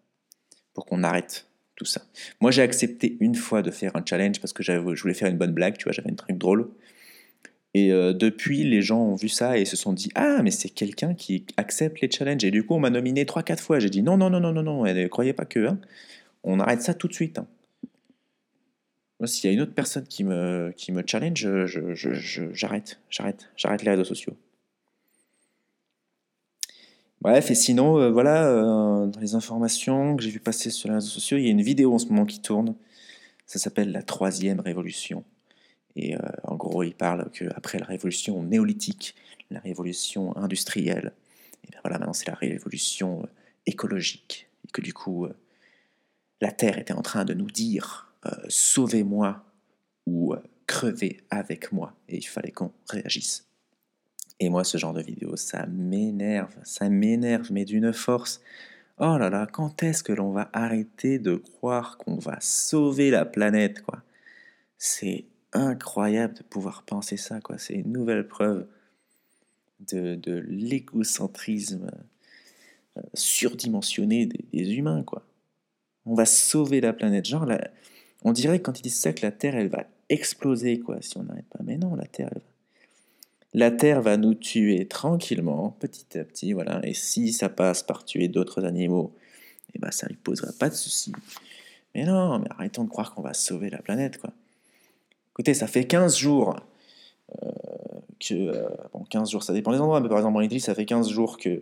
pour 0.76 0.86
qu'on 0.86 1.02
arrête 1.02 1.48
tout 1.76 1.86
ça. 1.86 2.04
Moi, 2.40 2.52
j'ai 2.52 2.62
accepté 2.62 3.18
une 3.20 3.34
fois 3.34 3.64
de 3.64 3.72
faire 3.72 3.96
un 3.96 4.04
challenge 4.08 4.40
parce 4.40 4.54
que 4.54 4.62
je 4.62 4.78
voulais 4.78 5.16
faire 5.16 5.30
une 5.30 5.38
bonne 5.38 5.54
blague, 5.54 5.78
tu 5.78 5.86
vois, 5.86 5.92
j'avais 5.92 6.10
une 6.10 6.16
truc 6.16 6.38
drôle. 6.38 6.70
Et 7.74 7.92
euh, 7.92 8.14
depuis, 8.14 8.64
les 8.64 8.82
gens 8.82 9.02
ont 9.02 9.16
vu 9.16 9.30
ça 9.30 9.58
et 9.58 9.66
se 9.66 9.76
sont 9.76 9.94
dit 9.94 10.10
Ah, 10.16 10.42
mais 10.44 10.52
c'est 10.52 10.70
quelqu'un 10.70 11.16
qui 11.16 11.46
accepte 11.58 12.02
les 12.02 12.12
challenges. 12.12 12.44
Et 12.44 12.52
du 12.52 12.64
coup, 12.64 12.76
on 12.76 12.80
m'a 12.80 12.92
nominé 12.92 13.26
3-4 13.26 13.60
fois. 13.60 13.80
J'ai 13.80 13.90
dit 13.90 14.04
Non, 14.04 14.18
non, 14.18 14.30
non, 14.30 14.40
non, 14.40 14.54
non, 14.54 14.64
non, 14.64 14.84
ne 14.84 15.08
croyez 15.08 15.34
pas 15.34 15.46
que. 15.46 15.68
Hein. 15.68 15.80
On 16.44 16.60
arrête 16.60 16.82
ça 16.82 16.94
tout 16.94 17.08
de 17.08 17.14
suite. 17.14 17.40
Hein. 17.40 17.48
S'il 19.26 19.50
y 19.50 19.52
a 19.52 19.54
une 19.54 19.62
autre 19.62 19.74
personne 19.74 20.06
qui 20.06 20.24
me, 20.24 20.74
qui 20.76 20.92
me 20.92 21.04
challenge, 21.06 21.48
j'arrête, 22.54 23.00
j'arrête, 23.10 23.50
j'arrête 23.56 23.84
les 23.84 23.92
réseaux 23.92 24.04
sociaux. 24.04 24.36
Bref, 27.24 27.50
et 27.52 27.56
sinon, 27.56 28.00
euh, 28.00 28.12
voilà, 28.12 28.50
euh, 28.50 29.06
dans 29.06 29.20
les 29.22 29.34
informations 29.34 30.18
que 30.18 30.24
j'ai 30.24 30.30
vu 30.30 30.42
passer 30.42 30.70
sur 30.70 30.90
les 30.90 30.96
réseaux 30.96 31.08
sociaux, 31.08 31.38
il 31.38 31.46
y 31.46 31.48
a 31.48 31.52
une 31.52 31.62
vidéo 31.62 31.94
en 31.94 31.98
ce 31.98 32.08
moment 32.08 32.26
qui 32.26 32.42
tourne. 32.42 32.76
Ça 33.46 33.60
s'appelle 33.60 33.94
La 33.94 34.04
troisième 34.04 34.60
révolution. 34.60 35.24
Et 35.96 36.18
euh, 36.18 36.20
en 36.44 36.56
gros, 36.56 36.84
il 36.84 36.94
parle 36.94 37.30
qu'après 37.32 37.80
la 37.80 37.86
révolution 37.86 38.44
néolithique, 38.44 39.16
la 39.52 39.62
révolution 39.62 40.36
industrielle, 40.36 41.14
et 41.66 41.72
bien 41.72 41.80
voilà, 41.82 41.98
maintenant 41.98 42.12
c'est 42.12 42.28
la 42.28 42.36
révolution 42.36 43.26
écologique. 43.68 44.50
Et 44.68 44.72
que 44.74 44.82
du 44.82 44.94
coup, 44.94 45.26
la 46.42 46.52
Terre 46.52 46.78
était 46.78 46.94
en 46.94 47.02
train 47.02 47.24
de 47.24 47.34
nous 47.34 47.50
dire 47.50 48.13
sauvez-moi 48.48 49.44
ou 50.06 50.36
crevez 50.68 51.22
avec 51.30 51.72
moi. 51.72 51.96
Et 52.08 52.18
il 52.18 52.28
fallait 52.28 52.52
qu'on 52.52 52.72
réagisse. 52.90 53.48
Et 54.40 54.50
moi, 54.50 54.64
ce 54.64 54.78
genre 54.78 54.94
de 54.94 55.02
vidéo, 55.02 55.36
ça 55.36 55.66
m'énerve, 55.68 56.56
ça 56.64 56.90
m'énerve, 56.90 57.52
mais 57.52 57.66
d'une 57.66 57.94
force. 57.94 58.42
Oh 59.00 59.18
là 59.18 59.30
là, 59.30 59.48
quand 59.52 59.84
est-ce 59.84 60.04
que 60.04 60.14
l'on 60.14 60.32
va 60.32 60.50
arrêter 60.54 61.20
de 61.20 61.36
croire 61.36 61.98
qu'on 61.98 62.18
va 62.18 62.38
sauver 62.42 63.10
la 63.10 63.26
planète, 63.26 63.82
quoi? 63.82 64.04
C'est 64.78 65.26
incroyable 65.54 66.34
de 66.36 66.44
pouvoir 66.44 66.84
penser 66.84 67.18
ça, 67.18 67.40
quoi. 67.40 67.58
C'est 67.58 67.76
une 67.76 67.92
nouvelle 67.92 68.28
preuve 68.28 68.68
de, 69.80 70.44
l'égocentrisme 70.48 71.90
euh, 72.98 73.02
surdimensionné 73.14 74.26
des, 74.26 74.74
humains, 74.74 75.04
quoi. 75.04 75.26
On 76.06 76.16
va 76.16 76.26
sauver 76.26 76.82
la 76.82 76.94
planète. 76.94 77.26
Genre, 77.26 77.48
on 78.24 78.32
dirait 78.32 78.62
quand 78.62 78.80
ils 78.80 78.84
disent 78.84 79.00
ça 79.00 79.14
que 79.14 79.26
la 79.26 79.32
Terre, 79.32 79.56
elle 79.56 79.70
va 79.70 79.86
exploser, 80.10 80.80
quoi, 80.80 80.98
si 81.02 81.18
on 81.18 81.24
n'arrête 81.24 81.48
pas. 81.50 81.60
Mais 81.64 81.78
non, 81.78 81.96
la 81.96 82.06
Terre, 82.06 82.32
La 83.54 83.72
Terre 83.72 84.02
va 84.02 84.18
nous 84.18 84.34
tuer 84.34 84.88
tranquillement, 84.88 85.76
petit 85.80 86.18
à 86.18 86.24
petit, 86.24 86.54
voilà. 86.54 86.80
Et 86.84 86.94
si 86.94 87.34
ça 87.34 87.50
passe 87.50 87.84
par 87.84 88.06
tuer 88.06 88.28
d'autres 88.28 88.66
animaux, 88.66 89.14
eh 89.76 89.80
ben, 89.80 89.92
ça 89.92 90.08
ne 90.10 90.16
posera 90.16 90.52
pas 90.58 90.70
de 90.70 90.76
soucis. 90.76 91.14
Mais 91.96 92.06
non, 92.06 92.40
mais 92.40 92.48
arrêtons 92.50 92.84
de 92.84 92.90
croire 92.90 93.14
qu'on 93.14 93.22
va 93.22 93.34
sauver 93.34 93.70
la 93.70 93.82
planète, 93.82 94.18
quoi. 94.20 94.32
Écoutez, 95.32 95.54
ça 95.54 95.68
fait 95.68 95.86
15 95.86 96.16
jours 96.16 96.56
euh, 97.42 97.52
que. 98.20 98.34
Euh, 98.34 98.70
bon, 98.94 99.04
15 99.04 99.32
jours, 99.32 99.44
ça 99.44 99.54
dépend 99.54 99.72
des 99.72 99.80
endroits, 99.80 100.00
mais 100.00 100.10
par 100.10 100.20
exemple 100.20 100.38
en 100.38 100.42
Italie, 100.42 100.62
ça 100.62 100.76
fait 100.76 100.86
15 100.86 101.10
jours 101.10 101.38
qu'il 101.38 101.62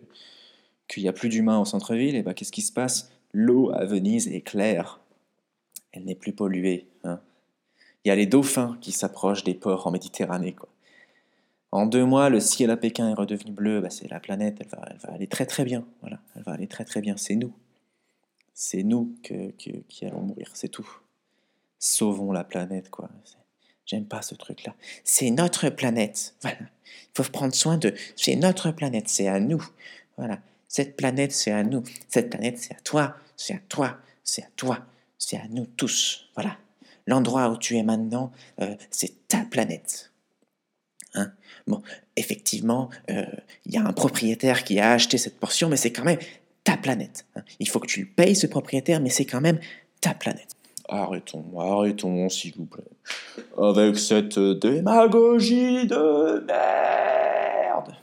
n'y 0.98 1.08
a 1.08 1.14
plus 1.14 1.30
d'humains 1.30 1.60
au 1.60 1.66
centre-ville. 1.66 2.16
Et 2.16 2.24
ben, 2.24 2.34
qu'est-ce 2.34 2.52
qui 2.52 2.62
se 2.62 2.72
passe? 2.72 3.12
L'eau 3.34 3.72
à 3.74 3.86
Venise 3.86 4.28
est 4.28 4.42
claire. 4.42 5.01
Elle 5.92 6.06
n'est 6.06 6.16
plus 6.16 6.34
polluée. 6.34 6.88
Hein. 7.04 7.20
Il 8.04 8.10
y 8.10 8.12
a 8.12 8.16
les 8.16 8.26
dauphins 8.26 8.78
qui 8.82 8.92
s'approchent 8.92 9.44
des 9.44 9.54
ports 9.54 9.88
en 9.88 9.92
Méditerranée. 9.92 10.56
En 11.72 11.86
deux 11.86 12.06
mois, 12.06 12.30
le 12.30 12.40
ciel 12.40 12.70
à 12.72 12.78
Pékin 12.78 13.10
est 13.10 13.14
redevenu 13.14 13.52
bleu. 13.52 13.82
Bah, 13.82 13.90
c'est 13.90 14.10
la 14.10 14.20
planète, 14.20 14.58
elle 14.62 14.68
va, 14.68 15.14
aller 15.14 15.28
très 15.28 15.46
très 15.46 15.64
bien. 15.64 15.86
Voilà, 16.02 16.20
elle 16.36 16.44
va 16.44 16.54
aller 16.54 16.68
très 16.68 16.86
très 16.86 17.02
bien. 17.02 17.16
C'est 17.18 17.36
nous. 17.36 17.54
C'est 18.54 18.84
nous 18.84 19.16
qui 19.24 20.06
allons 20.06 20.22
mourir, 20.22 20.52
c'est 20.54 20.70
tout. 20.70 20.88
Sauvons 21.80 22.32
la 22.32 22.44
planète, 22.44 22.90
quoi. 22.90 23.10
J'aime 23.86 24.06
pas 24.06 24.22
ce 24.22 24.36
truc-là. 24.36 24.76
C'est 25.04 25.32
notre 25.32 25.70
planète. 25.70 26.36
Il 26.46 26.54
faut 27.16 27.24
prendre 27.24 27.54
soin 27.54 27.78
de. 27.78 27.94
C'est 28.16 28.36
notre 28.36 28.72
planète, 28.72 29.10
c'est 29.10 29.28
à 29.28 29.40
nous. 29.40 29.66
Voilà. 30.18 30.40
Cette 30.68 30.96
planète, 30.96 31.32
c'est 31.32 31.52
à 31.52 31.64
nous. 31.64 31.84
Cette 32.08 32.30
planète, 32.30 32.58
c'est 32.58 32.76
à 32.76 32.80
toi. 32.80 33.16
C'est 33.36 33.56
à 33.56 33.60
toi. 33.68 33.98
c'est 34.24 34.44
à 34.44 34.50
toi, 34.56 34.86
c'est 35.22 35.38
à 35.38 35.48
nous 35.50 35.68
tous. 35.78 36.26
Voilà. 36.34 36.58
L'endroit 37.06 37.50
où 37.50 37.58
tu 37.58 37.78
es 37.78 37.84
maintenant, 37.84 38.32
euh, 38.60 38.76
c'est 38.90 39.28
ta 39.28 39.46
planète. 39.46 40.12
Hein 41.14 41.32
bon, 41.68 41.82
effectivement, 42.16 42.90
euh, 43.10 43.26
il 43.66 43.74
y 43.74 43.78
a 43.78 43.86
un 43.86 43.94
propriétaire 43.94 44.64
qui 44.64 44.80
a 44.80 44.94
acheté 44.94 45.18
cette 45.18 45.40
portion, 45.40 45.70
mais 45.70 45.78
c'est 45.78 45.92
quand 45.92 46.04
même 46.04 46.20
ta 46.64 46.76
planète. 46.76 47.26
Hein. 47.36 47.44
Il 47.60 47.70
faut 47.70 47.80
que 47.80 47.88
tu 47.88 48.02
le 48.02 48.08
payes, 48.08 48.36
ce 48.36 48.48
propriétaire, 48.48 49.00
mais 49.00 49.10
c'est 49.10 49.26
quand 49.26 49.42
même 49.42 49.60
ta 50.00 50.14
planète. 50.16 50.56
Arrêtons, 50.90 51.46
arrêtons, 51.60 52.28
s'il 52.28 52.56
vous 52.56 52.66
plaît. 52.66 52.84
Avec 53.58 53.98
cette 53.98 54.40
démagogie 54.40 55.86
de 55.86 56.44
merde. 56.46 57.96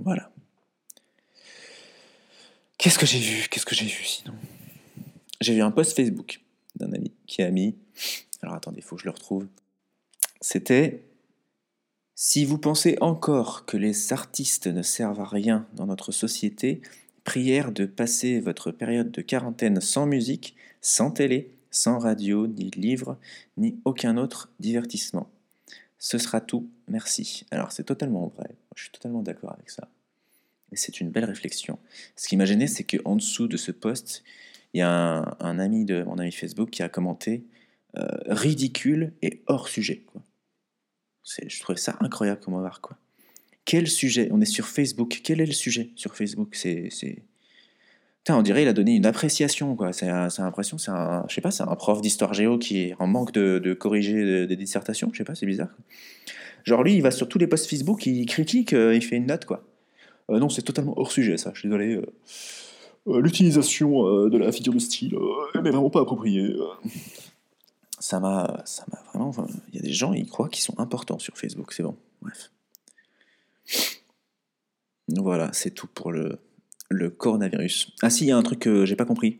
Voilà. 0.00 0.30
Qu'est-ce 2.78 2.98
que 2.98 3.06
j'ai 3.06 3.18
vu? 3.18 3.46
Qu'est-ce 3.50 3.66
que 3.66 3.74
j'ai 3.74 3.86
vu 3.86 4.04
sinon? 4.04 4.34
J'ai 5.40 5.54
vu 5.54 5.62
un 5.62 5.70
post 5.70 5.94
Facebook 5.94 6.40
d'un 6.76 6.92
ami 6.92 7.12
qui 7.26 7.42
a 7.42 7.50
mis. 7.50 7.76
Alors 8.42 8.54
attendez, 8.54 8.78
il 8.78 8.82
faut 8.82 8.96
que 8.96 9.02
je 9.02 9.06
le 9.06 9.12
retrouve. 9.12 9.46
C'était 10.40 11.02
Si 12.14 12.44
vous 12.44 12.58
pensez 12.58 12.96
encore 13.00 13.66
que 13.66 13.76
les 13.76 14.12
artistes 14.12 14.66
ne 14.66 14.82
servent 14.82 15.20
à 15.20 15.26
rien 15.26 15.66
dans 15.74 15.86
notre 15.86 16.12
société, 16.12 16.80
prière 17.24 17.72
de 17.72 17.86
passer 17.86 18.40
votre 18.40 18.70
période 18.70 19.10
de 19.10 19.20
quarantaine 19.20 19.80
sans 19.80 20.06
musique, 20.06 20.54
sans 20.80 21.10
télé, 21.10 21.50
sans 21.70 21.98
radio, 21.98 22.46
ni 22.46 22.70
livre, 22.70 23.18
ni 23.56 23.78
aucun 23.84 24.16
autre 24.16 24.50
divertissement. 24.60 25.28
Ce 25.98 26.18
sera 26.18 26.40
tout, 26.40 26.70
merci. 26.88 27.44
Alors 27.50 27.72
c'est 27.72 27.84
totalement 27.84 28.28
vrai, 28.36 28.54
je 28.74 28.82
suis 28.82 28.92
totalement 28.92 29.22
d'accord 29.22 29.52
avec 29.52 29.70
ça. 29.70 29.88
Et 30.72 30.76
c'est 30.76 31.00
une 31.00 31.10
belle 31.10 31.24
réflexion. 31.24 31.78
Ce 32.16 32.28
qui 32.28 32.36
m'a 32.36 32.44
gêné, 32.44 32.66
c'est 32.66 32.84
qu'en 32.84 33.16
dessous 33.16 33.48
de 33.48 33.56
ce 33.56 33.72
post, 33.72 34.24
il 34.76 34.80
y 34.80 34.82
a 34.82 35.36
un, 35.40 35.58
ami 35.58 35.86
de 35.86 36.02
mon 36.02 36.18
ami 36.18 36.30
Facebook 36.30 36.68
qui 36.68 36.82
a 36.82 36.90
commenté 36.90 37.46
euh, 37.96 38.06
ridicule 38.26 39.14
et 39.22 39.42
hors 39.46 39.68
sujet. 39.68 40.04
Je 41.24 41.60
trouvais 41.60 41.78
ça 41.78 41.96
incroyable 42.00 42.42
comme 42.42 42.52
voir 42.52 42.82
quoi. 42.82 42.98
Quel 43.64 43.88
sujet? 43.88 44.28
On 44.32 44.40
est 44.42 44.44
sur 44.44 44.66
Facebook. 44.66 45.22
Quel 45.24 45.40
est 45.40 45.46
le 45.46 45.54
sujet 45.54 45.92
sur 45.96 46.14
Facebook? 46.14 46.54
C'est, 46.54 46.90
on 48.28 48.42
dirait 48.42 48.64
il 48.64 48.68
a 48.68 48.74
donné 48.74 48.94
une 48.94 49.06
appréciation 49.06 49.76
quoi. 49.76 49.94
C'est, 49.94 50.08
l'impression, 50.08 50.76
c'est 50.76 50.90
un, 50.90 51.24
je 51.26 51.34
sais 51.34 51.40
pas, 51.40 51.50
c'est 51.50 51.62
un 51.62 51.74
prof 51.74 52.02
d'histoire 52.02 52.34
géo 52.34 52.58
qui 52.58 52.80
est 52.80 52.96
en 52.98 53.06
manque 53.06 53.32
de, 53.32 53.72
corriger 53.72 54.46
des 54.46 54.56
dissertations. 54.56 55.08
Je 55.10 55.16
sais 55.16 55.24
pas, 55.24 55.34
c'est 55.34 55.46
bizarre. 55.46 55.74
Genre 56.64 56.82
lui, 56.82 56.96
il 56.96 57.00
va 57.00 57.10
sur 57.10 57.30
tous 57.30 57.38
les 57.38 57.46
posts 57.46 57.70
Facebook, 57.70 58.04
il 58.04 58.26
critique, 58.26 58.74
euh, 58.74 58.94
il 58.94 59.02
fait 59.02 59.16
une 59.16 59.26
note 59.26 59.46
quoi. 59.46 59.64
Euh, 60.28 60.38
non, 60.38 60.50
c'est 60.50 60.60
totalement 60.60 60.92
hors 60.98 61.12
sujet, 61.12 61.38
ça. 61.38 61.52
Je 61.54 61.60
suis 61.60 61.68
désolé. 61.70 61.98
L'utilisation 63.06 64.28
de 64.28 64.38
la 64.38 64.52
figure 64.52 64.74
de 64.74 64.78
style 64.78 65.16
n'est 65.54 65.70
vraiment 65.70 65.90
pas 65.90 66.00
appropriée. 66.00 66.56
Ça 67.98 68.20
m'a, 68.20 68.62
ça 68.64 68.84
m'a 68.92 69.02
vraiment. 69.08 69.32
Il 69.72 69.76
y 69.76 69.78
a 69.78 69.82
des 69.82 69.92
gens, 69.92 70.12
ils 70.12 70.28
croient 70.28 70.48
qu'ils 70.48 70.62
sont 70.62 70.78
importants 70.78 71.18
sur 71.18 71.36
Facebook. 71.36 71.72
C'est 71.72 71.82
bon. 71.82 71.96
Bref. 72.22 72.50
Voilà, 75.08 75.50
c'est 75.52 75.70
tout 75.70 75.86
pour 75.86 76.12
le, 76.12 76.38
le 76.88 77.10
coronavirus. 77.10 77.92
Ah 78.02 78.10
si, 78.10 78.24
il 78.24 78.28
y 78.28 78.32
a 78.32 78.36
un 78.36 78.42
truc 78.42 78.58
que 78.60 78.84
j'ai 78.84 78.96
pas 78.96 79.04
compris. 79.04 79.38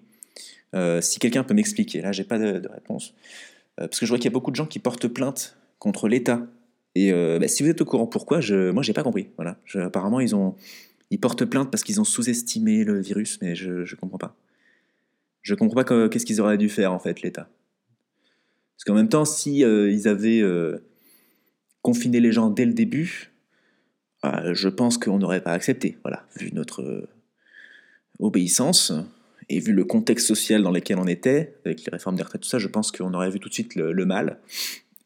si 1.00 1.18
quelqu'un 1.18 1.44
peut 1.44 1.54
m'expliquer, 1.54 2.02
là 2.02 2.12
j'ai 2.12 2.24
pas 2.24 2.38
de, 2.38 2.68
réponse. 2.68 3.14
parce 3.76 3.98
que 3.98 4.06
je 4.06 4.10
vois 4.10 4.18
qu'il 4.18 4.26
y 4.26 4.32
a 4.32 4.32
beaucoup 4.32 4.50
de 4.50 4.56
gens 4.56 4.66
qui 4.66 4.78
portent 4.78 5.08
plainte 5.08 5.56
contre 5.78 6.08
l'État 6.08 6.46
et 6.96 7.12
euh, 7.12 7.38
bah, 7.38 7.46
si 7.46 7.62
vous 7.62 7.68
êtes 7.68 7.82
au 7.82 7.84
courant 7.84 8.06
pourquoi, 8.06 8.40
je, 8.40 8.70
moi 8.70 8.82
j'ai 8.82 8.94
pas 8.94 9.02
compris. 9.02 9.28
Voilà. 9.36 9.58
apparemment 9.74 10.18
ils 10.18 10.34
ont, 10.34 10.54
ils 11.10 11.20
portent 11.20 11.44
plainte 11.44 11.70
parce 11.70 11.84
qu'ils 11.84 12.00
ont 12.00 12.04
sous-estimé 12.04 12.84
le 12.84 13.00
virus, 13.00 13.38
mais 13.40 13.54
je, 13.54 13.84
je 13.84 13.96
comprends 13.96 14.18
pas. 14.18 14.36
Je 15.42 15.54
comprends 15.54 15.82
pas 15.82 16.08
qu'est-ce 16.08 16.26
qu'ils 16.26 16.40
auraient 16.40 16.58
dû 16.58 16.68
faire 16.68 16.92
en 16.92 16.98
fait 16.98 17.22
l'État. 17.22 17.48
Parce 18.76 18.84
qu'en 18.84 18.94
même 18.94 19.08
temps, 19.08 19.24
si 19.24 19.64
euh, 19.64 19.90
ils 19.90 20.08
avaient 20.08 20.40
euh, 20.40 20.78
confiné 21.82 22.20
les 22.20 22.32
gens 22.32 22.50
dès 22.50 22.66
le 22.66 22.74
début, 22.74 23.32
je 24.24 24.68
pense 24.68 24.98
qu'on 24.98 25.18
n'aurait 25.20 25.40
pas 25.40 25.52
accepté. 25.52 25.98
Voilà, 26.02 26.26
vu 26.34 26.50
notre 26.52 27.08
obéissance 28.18 28.92
et 29.48 29.60
vu 29.60 29.72
le 29.72 29.84
contexte 29.84 30.26
social 30.26 30.64
dans 30.64 30.72
lequel 30.72 30.98
on 30.98 31.06
était, 31.06 31.54
avec 31.64 31.84
les 31.84 31.92
réformes 31.92 32.16
des 32.16 32.24
retraites, 32.24 32.40
tout 32.40 32.48
ça, 32.48 32.58
je 32.58 32.66
pense 32.66 32.90
qu'on 32.90 33.14
aurait 33.14 33.30
vu 33.30 33.38
tout 33.38 33.48
de 33.48 33.54
suite 33.54 33.76
le 33.76 34.04
mal. 34.04 34.40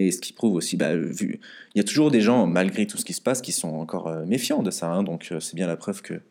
Et 0.00 0.12
ce 0.12 0.18
qui 0.18 0.32
prouve 0.32 0.54
aussi, 0.54 0.78
bah, 0.78 0.94
il 0.94 1.38
y 1.74 1.80
a 1.80 1.84
toujours 1.84 2.10
des 2.10 2.22
gens, 2.22 2.46
malgré 2.46 2.86
tout 2.86 2.96
ce 2.96 3.04
qui 3.04 3.12
se 3.12 3.20
passe, 3.20 3.42
qui 3.42 3.52
sont 3.52 3.68
encore 3.68 4.08
euh, 4.08 4.24
méfiants 4.24 4.62
de 4.62 4.70
ça. 4.70 4.90
Hein. 4.90 5.02
donc 5.02 5.28
euh, 5.30 5.40
c'est 5.40 5.54
bien 5.54 5.66
la 5.66 5.76
preuve 5.76 6.00
que 6.00 6.22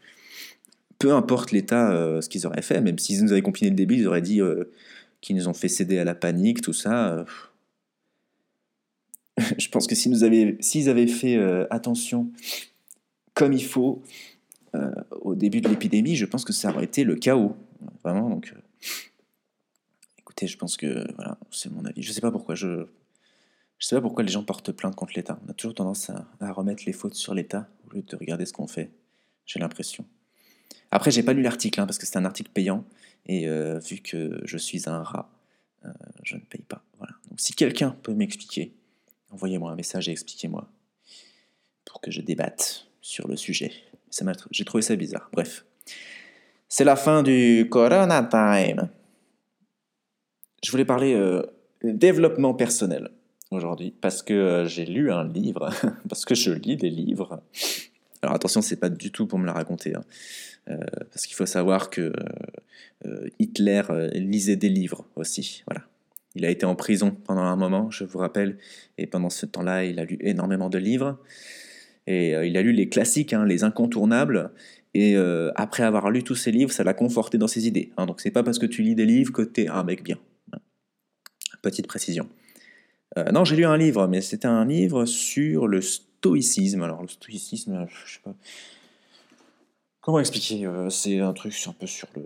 peu 0.97 1.13
importe 1.13 1.51
l'État, 1.51 1.91
euh, 1.91 2.19
ce 2.19 2.29
qu'ils 2.29 2.47
auraient 2.47 2.63
fait, 2.63 2.81
même 2.81 2.97
s'ils 2.97 3.23
nous 3.23 3.31
avaient 3.31 3.43
confiné 3.43 3.69
le 3.69 3.75
début, 3.75 3.97
ils 3.97 4.07
auraient 4.07 4.23
dit 4.23 4.41
qu'ils 5.21 5.35
nous 5.35 5.47
ont 5.47 5.53
fait 5.53 5.67
céder 5.67 5.99
à 5.99 6.03
la 6.03 6.15
panique, 6.15 6.61
tout 6.61 6.73
ça. 6.73 7.23
je 9.59 9.69
pense 9.69 9.85
que 9.85 9.93
s'ils 9.93 10.25
avaient, 10.25 10.57
avaient 10.87 11.07
fait 11.07 11.37
attention 11.69 12.31
comme 13.35 13.53
il 13.53 13.63
faut 13.63 14.01
au 15.21 15.35
début 15.35 15.61
de 15.61 15.69
l'épidémie, 15.69 16.15
je 16.15 16.25
pense 16.25 16.43
que 16.43 16.53
ça 16.53 16.71
aurait 16.71 16.85
été 16.85 17.03
le 17.03 17.15
chaos. 17.15 17.55
Vraiment, 18.03 18.29
donc. 18.29 18.51
écoutez, 20.17 20.47
je 20.47 20.57
pense 20.57 20.75
que 20.75 21.05
voilà, 21.15 21.37
c'est 21.51 21.71
mon 21.71 21.85
avis. 21.85 22.01
Je 22.01 22.11
sais 22.11 22.19
pas 22.19 22.31
pourquoi. 22.31 22.55
Je 22.55 22.87
je 23.79 23.87
sais 23.87 23.95
pas 23.95 24.01
pourquoi 24.01 24.23
les 24.23 24.31
gens 24.31 24.43
portent 24.43 24.73
plainte 24.73 24.95
contre 24.95 25.13
l'État. 25.15 25.39
On 25.45 25.49
a 25.49 25.53
toujours 25.53 25.73
tendance 25.73 26.09
à, 26.09 26.51
remettre 26.51 26.83
les 26.85 26.91
fautes 26.91 27.15
sur 27.15 27.33
l'État 27.33 27.69
au 27.87 27.95
lieu 27.95 28.01
de 28.01 28.15
regarder 28.17 28.45
ce 28.45 28.51
qu'on 28.51 28.67
fait. 28.67 28.91
J'ai 29.45 29.59
l'impression. 29.59 30.05
Après, 30.91 31.11
j'ai 31.11 31.23
pas 31.23 31.33
lu 31.33 31.41
l'article 31.41 31.79
hein, 31.79 31.85
parce 31.85 31.97
que 31.97 32.05
c'est 32.05 32.17
un 32.17 32.25
article 32.25 32.51
payant 32.53 32.83
et 33.25 33.47
euh, 33.47 33.79
vu 33.79 33.99
que 33.99 34.41
je 34.43 34.57
suis 34.57 34.89
un 34.89 35.01
rat, 35.01 35.31
euh, 35.85 35.89
je 36.23 36.35
ne 36.35 36.41
paye 36.41 36.61
pas. 36.61 36.83
Voilà. 36.97 37.13
Donc, 37.29 37.39
si 37.39 37.53
quelqu'un 37.53 37.95
peut 38.03 38.13
m'expliquer, 38.13 38.73
envoyez-moi 39.31 39.71
un 39.71 39.75
message 39.75 40.09
et 40.09 40.11
expliquez-moi 40.11 40.69
pour 41.85 42.01
que 42.01 42.11
je 42.11 42.21
débatte 42.21 42.85
sur 43.01 43.29
le 43.29 43.37
sujet. 43.37 43.71
J'ai 44.51 44.65
trouvé 44.65 44.81
ça 44.81 44.95
bizarre. 44.95 45.29
Bref, 45.31 45.65
c'est 46.67 46.83
la 46.83 46.97
fin 46.97 47.23
du 47.23 47.67
Corona 47.69 48.23
Time. 48.23 48.89
Je 50.63 50.71
voulais 50.71 50.85
parler 50.85 51.13
euh, 51.13 51.43
développement 51.83 52.53
personnel 52.53 53.09
aujourd'hui 53.51 53.93
parce 53.99 54.21
que 54.23 54.33
euh, 54.33 54.65
j'ai 54.65 54.85
lu 54.85 55.11
un 55.11 55.27
livre, 55.27 55.69
parce 56.09 56.25
que 56.25 56.35
je 56.35 56.51
lis 56.51 56.77
des 56.77 56.89
livres. 56.89 57.41
Alors 58.21 58.35
attention, 58.35 58.61
c'est 58.61 58.75
pas 58.79 58.89
du 58.89 59.11
tout 59.11 59.27
pour 59.27 59.39
me 59.39 59.45
la 59.45 59.53
raconter, 59.53 59.95
hein. 59.95 60.03
euh, 60.69 60.77
parce 61.11 61.25
qu'il 61.25 61.35
faut 61.35 61.45
savoir 61.45 61.89
que 61.89 62.13
euh, 63.05 63.27
Hitler 63.39 63.81
lisait 64.13 64.57
des 64.57 64.69
livres 64.69 65.05
aussi. 65.15 65.63
Voilà. 65.67 65.85
Il 66.35 66.45
a 66.45 66.49
été 66.49 66.65
en 66.65 66.75
prison 66.75 67.15
pendant 67.25 67.41
un 67.41 67.55
moment, 67.55 67.89
je 67.89 68.03
vous 68.03 68.19
rappelle, 68.19 68.57
et 68.97 69.07
pendant 69.07 69.29
ce 69.29 69.45
temps-là, 69.45 69.85
il 69.85 69.99
a 69.99 70.05
lu 70.05 70.17
énormément 70.21 70.69
de 70.69 70.77
livres. 70.77 71.17
Et 72.05 72.31
il 72.31 72.57
a 72.57 72.61
lu 72.61 72.71
les 72.71 72.89
classiques, 72.89 73.33
hein, 73.33 73.45
les 73.45 73.63
incontournables. 73.63 74.51
Et 74.93 75.15
après 75.55 75.83
avoir 75.83 76.11
lu 76.11 76.23
tous 76.23 76.35
ces 76.35 76.51
livres, 76.51 76.71
ça 76.71 76.83
l'a 76.83 76.93
conforté 76.93 77.37
dans 77.37 77.47
ses 77.47 77.67
idées. 77.67 77.91
Hein. 77.97 78.05
Donc 78.05 78.21
c'est 78.21 78.31
pas 78.31 78.43
parce 78.43 78.59
que 78.59 78.67
tu 78.67 78.83
lis 78.83 78.95
des 78.95 79.05
livres 79.05 79.33
que 79.33 79.41
tu 79.41 79.61
es 79.61 79.67
un 79.67 79.83
mec 79.83 80.03
bien. 80.03 80.17
Petite 81.61 81.87
précision. 81.87 82.29
Euh, 83.17 83.31
non, 83.31 83.43
j'ai 83.43 83.55
lu 83.55 83.65
un 83.65 83.77
livre, 83.77 84.07
mais 84.07 84.21
c'était 84.21 84.47
un 84.47 84.65
livre 84.65 85.05
sur 85.05 85.67
le 85.67 85.81
stoïcisme. 85.81 86.83
Alors, 86.83 87.01
le 87.01 87.07
stoïcisme, 87.07 87.87
je 87.87 88.13
sais 88.13 88.19
pas. 88.23 88.35
Comment 90.01 90.19
expliquer 90.19 90.65
euh, 90.65 90.89
C'est 90.89 91.19
un 91.19 91.33
truc 91.33 91.53
un 91.67 91.73
peu 91.73 91.87
sur 91.87 92.07
le, 92.15 92.23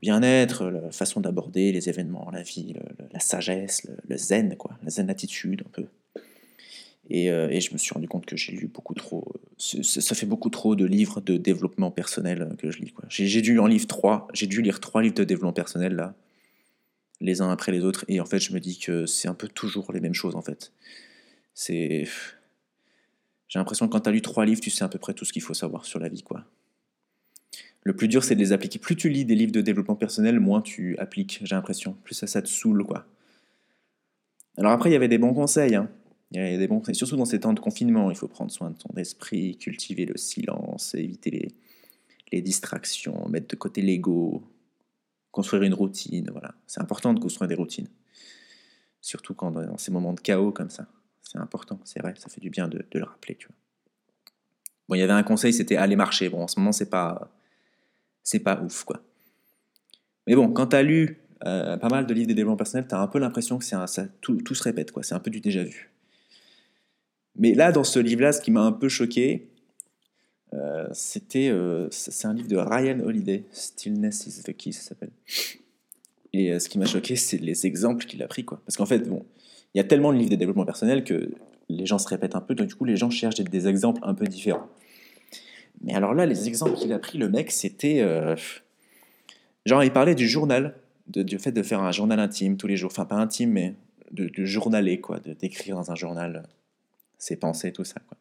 bien-être, 0.00 0.66
la 0.66 0.90
façon 0.90 1.20
d'aborder 1.20 1.72
les 1.72 1.88
événements, 1.88 2.30
la 2.30 2.42
vie, 2.42 2.74
la 3.12 3.20
sagesse, 3.20 3.86
le, 4.08 4.16
zen, 4.16 4.56
quoi, 4.56 4.78
la 4.82 4.90
zen 4.90 5.10
attitude 5.10 5.62
un 5.66 5.70
peu. 5.70 5.86
Et, 7.08 7.30
euh, 7.30 7.48
et, 7.50 7.60
je 7.60 7.72
me 7.72 7.78
suis 7.78 7.94
rendu 7.94 8.08
compte 8.08 8.26
que 8.26 8.36
j'ai 8.36 8.52
lu 8.52 8.66
beaucoup 8.66 8.94
trop. 8.94 9.24
Ça 9.58 10.14
fait 10.14 10.26
beaucoup 10.26 10.50
trop 10.50 10.74
de 10.74 10.84
livres 10.84 11.20
de 11.20 11.36
développement 11.36 11.92
personnel 11.92 12.56
que 12.58 12.70
je 12.70 12.80
lis. 12.80 12.92
J'ai 13.08 13.42
dû 13.42 13.58
en 13.60 13.66
lire 13.66 13.86
trois. 13.86 14.26
J'ai 14.32 14.48
dû 14.48 14.60
lire 14.60 14.80
trois 14.80 15.02
livres 15.02 15.14
de 15.14 15.24
développement 15.24 15.52
personnel 15.52 15.94
là 15.94 16.14
les 17.20 17.40
uns 17.40 17.50
après 17.50 17.72
les 17.72 17.84
autres. 17.84 18.04
Et 18.08 18.20
en 18.20 18.26
fait, 18.26 18.38
je 18.38 18.52
me 18.52 18.60
dis 18.60 18.78
que 18.78 19.06
c'est 19.06 19.28
un 19.28 19.34
peu 19.34 19.48
toujours 19.48 19.92
les 19.92 20.00
mêmes 20.00 20.14
choses, 20.14 20.36
en 20.36 20.42
fait. 20.42 20.72
C'est. 21.54 22.06
J'ai 23.48 23.58
l'impression 23.58 23.86
que 23.86 23.92
quand 23.92 24.00
tu 24.00 24.08
as 24.08 24.12
lu 24.12 24.22
trois 24.22 24.44
livres, 24.44 24.60
tu 24.60 24.70
sais 24.70 24.84
à 24.84 24.88
peu 24.88 24.98
près 24.98 25.14
tout 25.14 25.24
ce 25.24 25.32
qu'il 25.32 25.42
faut 25.42 25.54
savoir 25.54 25.84
sur 25.84 25.98
la 26.00 26.08
vie, 26.08 26.22
quoi. 26.22 26.44
Le 27.82 27.94
plus 27.94 28.08
dur, 28.08 28.24
c'est 28.24 28.34
de 28.34 28.40
les 28.40 28.52
appliquer. 28.52 28.80
Plus 28.80 28.96
tu 28.96 29.08
lis 29.08 29.24
des 29.24 29.36
livres 29.36 29.52
de 29.52 29.60
développement 29.60 29.94
personnel, 29.94 30.40
moins 30.40 30.60
tu 30.60 30.98
appliques, 30.98 31.40
j'ai 31.44 31.54
l'impression. 31.54 31.96
Plus 32.02 32.14
ça, 32.14 32.26
ça 32.26 32.42
te 32.42 32.48
saoule, 32.48 32.84
quoi. 32.84 33.06
Alors 34.58 34.72
après, 34.72 34.90
il 34.90 34.92
y 34.92 34.96
avait 34.96 35.08
des 35.08 35.18
bons 35.18 35.34
conseils. 35.34 35.76
Hein. 35.76 35.88
Il 36.32 36.40
y 36.40 36.54
a 36.54 36.58
des 36.58 36.66
bons 36.66 36.80
conseils. 36.80 36.96
Surtout 36.96 37.16
dans 37.16 37.24
ces 37.24 37.38
temps 37.38 37.52
de 37.52 37.60
confinement, 37.60 38.10
il 38.10 38.16
faut 38.16 38.26
prendre 38.26 38.50
soin 38.50 38.70
de 38.70 38.76
ton 38.76 38.92
esprit, 38.96 39.56
cultiver 39.56 40.06
le 40.06 40.16
silence, 40.16 40.94
éviter 40.96 41.30
les, 41.30 41.54
les 42.32 42.42
distractions, 42.42 43.28
mettre 43.28 43.46
de 43.48 43.56
côté 43.56 43.82
l'ego, 43.82 44.42
construire 45.36 45.64
une 45.64 45.74
routine. 45.74 46.30
Voilà. 46.32 46.54
C'est 46.66 46.80
important 46.80 47.12
de 47.12 47.20
construire 47.20 47.46
des 47.46 47.54
routines. 47.54 47.88
Surtout 49.02 49.34
quand 49.34 49.50
dans 49.50 49.76
ces 49.76 49.92
moments 49.92 50.14
de 50.14 50.20
chaos 50.20 50.50
comme 50.50 50.70
ça. 50.70 50.86
C'est 51.20 51.38
important, 51.38 51.78
c'est 51.84 52.00
vrai, 52.00 52.14
ça 52.16 52.30
fait 52.30 52.40
du 52.40 52.48
bien 52.48 52.68
de, 52.68 52.82
le 52.90 53.04
rappeler. 53.04 53.34
Tu 53.34 53.46
vois. 53.48 53.56
Bon, 54.88 54.94
il 54.94 55.00
y 55.00 55.02
avait 55.02 55.12
un 55.12 55.22
conseil, 55.22 55.52
c'était 55.52 55.76
aller 55.76 55.94
marcher. 55.94 56.30
Bon, 56.30 56.42
en 56.42 56.48
ce 56.48 56.58
moment, 56.58 56.72
c'est 56.72 56.88
pas, 56.88 57.30
c'est 58.22 58.38
pas 58.38 58.58
ouf, 58.62 58.84
quoi. 58.84 59.02
Mais 60.26 60.34
bon, 60.34 60.50
quand 60.50 60.68
tu 60.68 60.76
as 60.76 60.82
lu 60.82 61.20
euh, 61.44 61.76
pas 61.76 61.88
mal 61.90 62.06
de 62.06 62.14
livres 62.14 62.28
de 62.28 62.32
développement 62.32 62.56
personnel, 62.56 62.86
tu 62.88 62.94
as 62.94 63.00
un 63.00 63.06
peu 63.06 63.18
l'impression 63.18 63.58
que 63.58 63.64
ça, 63.64 63.86
tout, 64.22 64.36
tout, 64.36 64.54
se 64.54 64.62
répète, 64.62 64.90
quoi. 64.90 65.02
C'est 65.02 65.14
un 65.14 65.20
peu 65.20 65.30
du 65.30 65.40
déjà 65.40 65.62
vu. 65.62 65.92
Mais 67.34 67.52
là, 67.52 67.72
dans 67.72 67.84
ce 67.84 67.98
livre-là, 67.98 68.32
ce 68.32 68.40
qui 68.40 68.50
m'a 68.50 68.62
un 68.62 68.72
peu 68.72 68.88
choqué, 68.88 69.50
euh, 70.54 70.86
c'était, 70.92 71.48
euh, 71.48 71.88
c'est 71.90 72.26
un 72.26 72.34
livre 72.34 72.48
de 72.48 72.56
Ryan 72.56 73.00
Holiday, 73.00 73.44
Stillness 73.50 74.26
is 74.26 74.42
the 74.42 74.56
Key, 74.56 74.72
ça 74.72 74.82
s'appelle. 74.82 75.10
Et 76.32 76.52
euh, 76.52 76.58
ce 76.58 76.68
qui 76.68 76.78
m'a 76.78 76.86
choqué, 76.86 77.16
c'est 77.16 77.38
les 77.38 77.66
exemples 77.66 78.06
qu'il 78.06 78.22
a 78.22 78.28
pris, 78.28 78.44
quoi. 78.44 78.60
Parce 78.64 78.76
qu'en 78.76 78.86
fait, 78.86 79.00
bon, 79.00 79.24
il 79.74 79.78
y 79.78 79.80
a 79.80 79.84
tellement 79.84 80.12
de 80.12 80.18
livres 80.18 80.30
de 80.30 80.36
développement 80.36 80.64
personnel 80.64 81.04
que 81.04 81.30
les 81.68 81.86
gens 81.86 81.98
se 81.98 82.08
répètent 82.08 82.36
un 82.36 82.40
peu, 82.40 82.54
donc 82.54 82.68
du 82.68 82.74
coup, 82.74 82.84
les 82.84 82.96
gens 82.96 83.10
cherchent 83.10 83.36
des, 83.36 83.68
exemples 83.68 84.00
un 84.04 84.14
peu 84.14 84.26
différents. 84.26 84.68
Mais 85.82 85.94
alors 85.94 86.14
là, 86.14 86.26
les 86.26 86.46
exemples 86.46 86.74
qu'il 86.74 86.92
a 86.92 86.98
pris, 86.98 87.18
le 87.18 87.28
mec, 87.28 87.50
c'était. 87.50 87.98
genre, 89.66 89.84
il 89.84 89.92
parlait 89.92 90.14
du 90.14 90.28
journal, 90.28 90.76
de, 91.08 91.22
du 91.22 91.38
fait 91.38 91.52
de 91.52 91.62
faire 91.62 91.80
un 91.82 91.92
journal 91.92 92.20
intime 92.20 92.56
tous 92.56 92.66
les 92.66 92.76
jours. 92.76 92.90
Enfin, 92.92 93.04
pas 93.04 93.16
intime, 93.16 93.50
mais 93.50 93.74
de, 94.12 94.44
journaler, 94.44 95.00
quoi, 95.00 95.18
de 95.18 95.32
d'écrire 95.34 95.76
dans 95.76 95.90
un 95.90 95.96
journal 95.96 96.44
ses 97.18 97.36
pensées, 97.36 97.72
tout 97.72 97.84
ça, 97.84 98.00
quoi. 98.08 98.16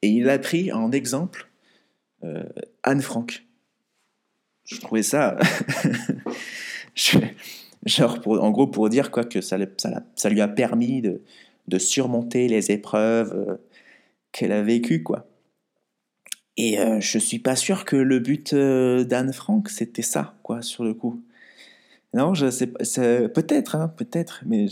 Et 0.00 0.08
il 0.08 0.28
a 0.28 0.38
pris 0.38 0.72
en 0.72 0.90
exemple 0.92 1.48
euh, 2.24 2.42
Anne 2.82 3.02
Frank. 3.02 3.44
Je 4.64 4.80
trouvais 4.80 5.02
ça. 5.02 5.38
genre, 7.86 8.18
en 8.26 8.50
gros, 8.50 8.66
pour 8.66 8.88
dire 8.88 9.10
quoi, 9.10 9.24
que 9.24 9.40
ça, 9.40 9.56
ça, 10.16 10.28
lui 10.28 10.40
a 10.40 10.48
permis 10.48 11.02
de, 11.02 11.78
surmonter 11.78 12.48
les 12.48 12.70
épreuves 12.70 13.34
euh, 13.34 13.56
qu'elle 14.32 14.52
a 14.52 14.62
vécues, 14.62 15.02
quoi. 15.02 15.26
Et 16.56 16.80
euh, 16.80 17.00
je 17.00 17.18
suis 17.18 17.38
pas 17.38 17.54
sûr 17.54 17.84
que 17.84 17.96
le 17.96 18.18
but 18.18 18.54
d'Anne 18.54 19.32
Frank, 19.32 19.68
c'était 19.68 20.02
ça, 20.02 20.34
quoi, 20.42 20.60
sur 20.60 20.82
le 20.82 20.92
coup. 20.92 21.22
Non, 22.14 22.34
je 22.34 22.50
sais 22.50 22.66
peut-être, 22.66 23.76
hein, 23.76 23.88
peut-être, 23.88 24.42
mais 24.46 24.66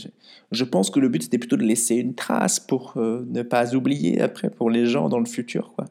je, 0.50 0.64
pense 0.64 0.90
que 0.90 0.98
le 0.98 1.10
but 1.10 1.22
c'était 1.22 1.38
plutôt 1.38 1.58
de 1.58 1.64
laisser 1.64 1.96
une 1.96 2.14
trace 2.14 2.58
pour 2.58 2.94
ne 2.96 3.42
pas 3.42 3.74
oublier 3.74 4.22
après 4.22 4.48
pour 4.48 4.70
les 4.70 4.86
gens 4.86 5.10
dans 5.10 5.20
le 5.20 5.26
futur, 5.26 5.74
quoi 5.76 5.84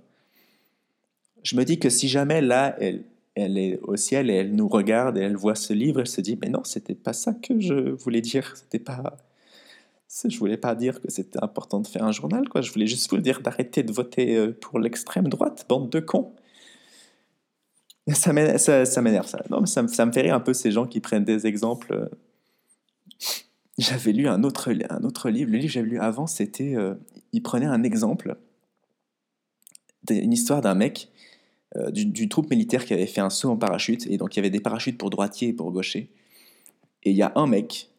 je 1.45 1.55
me 1.55 1.63
dis 1.63 1.79
que 1.79 1.89
si 1.89 2.09
jamais 2.09 2.41
là, 2.41 2.75
elle, 2.79 3.57
est 3.57 3.79
au 3.83 3.95
ciel 3.95 4.29
et 4.29 4.33
elle 4.33 4.55
nous 4.55 4.67
regarde 4.67 5.17
et 5.17 5.21
elle 5.21 5.37
voit 5.37 5.55
ce 5.55 5.73
livre, 5.73 5.99
elle 5.99 6.07
se 6.07 6.19
dit 6.19 6.37
mais 6.41 6.49
non, 6.49 6.63
c'était 6.63 6.95
pas 6.95 7.13
ça 7.13 7.33
que 7.33 7.59
je 7.59 7.91
voulais 7.91 8.21
dire, 8.21 8.53
c'était 8.55 8.79
pas 8.79 9.17
je 10.27 10.39
voulais 10.39 10.57
pas 10.57 10.75
dire 10.75 11.01
que 11.01 11.11
c'était 11.11 11.43
important 11.43 11.81
de 11.81 11.87
faire 11.87 12.03
un 12.03 12.13
journal 12.13 12.47
quoi, 12.47 12.61
je 12.61 12.71
voulais 12.71 12.87
juste 12.87 13.11
vous 13.11 13.17
dire 13.17 13.41
d'arrêter 13.41 13.83
de 13.83 13.91
voter 13.91 14.37
euh, 14.37 14.57
pour 14.59 14.79
l'extrême 14.79 15.27
droite, 15.27 15.65
bande 15.69 15.89
de 15.89 15.99
cons. 15.99 16.33
Ça 18.13 18.33
m'énerve 18.33 18.57
ça, 19.27 19.43
Non, 19.49 19.61
mais 19.61 19.67
ça, 19.67 19.81
me, 19.81 19.87
ça 19.87 20.05
me 20.05 20.11
fait 20.11 20.21
rire 20.21 20.35
un 20.35 20.39
peu 20.39 20.53
ces 20.53 20.71
gens 20.71 20.85
qui 20.85 20.99
prennent 20.99 21.25
des 21.25 21.47
exemples. 21.47 22.09
J'avais 23.79 24.11
lu 24.11 24.27
un 24.27 24.43
autre, 24.43 24.71
un 24.89 25.03
autre 25.03 25.29
livre, 25.29 25.51
le 25.51 25.57
livre 25.57 25.67
que 25.67 25.73
j'avais 25.73 25.89
lu 25.89 25.99
avant, 25.99 26.27
c'était 26.27 26.75
euh, 26.75 26.93
il 27.33 27.41
prenait 27.41 27.65
un 27.65 27.83
exemple 27.83 28.37
une 30.13 30.33
histoire 30.33 30.61
d'un 30.61 30.75
mec 30.75 31.09
euh, 31.75 31.91
d'une 31.91 32.29
troupe 32.29 32.49
militaire 32.49 32.85
qui 32.85 32.93
avait 32.93 33.05
fait 33.05 33.21
un 33.21 33.29
saut 33.29 33.49
en 33.49 33.57
parachute, 33.57 34.07
et 34.07 34.17
donc 34.17 34.35
il 34.35 34.37
y 34.37 34.41
avait 34.41 34.49
des 34.49 34.59
parachutes 34.59 34.97
pour 34.97 35.09
droitier 35.09 35.49
et 35.49 35.53
pour 35.53 35.71
gaucher. 35.71 36.09
Et 37.03 37.11
il 37.11 37.17
y 37.17 37.21
a 37.21 37.33
un 37.35 37.47
mec 37.47 37.89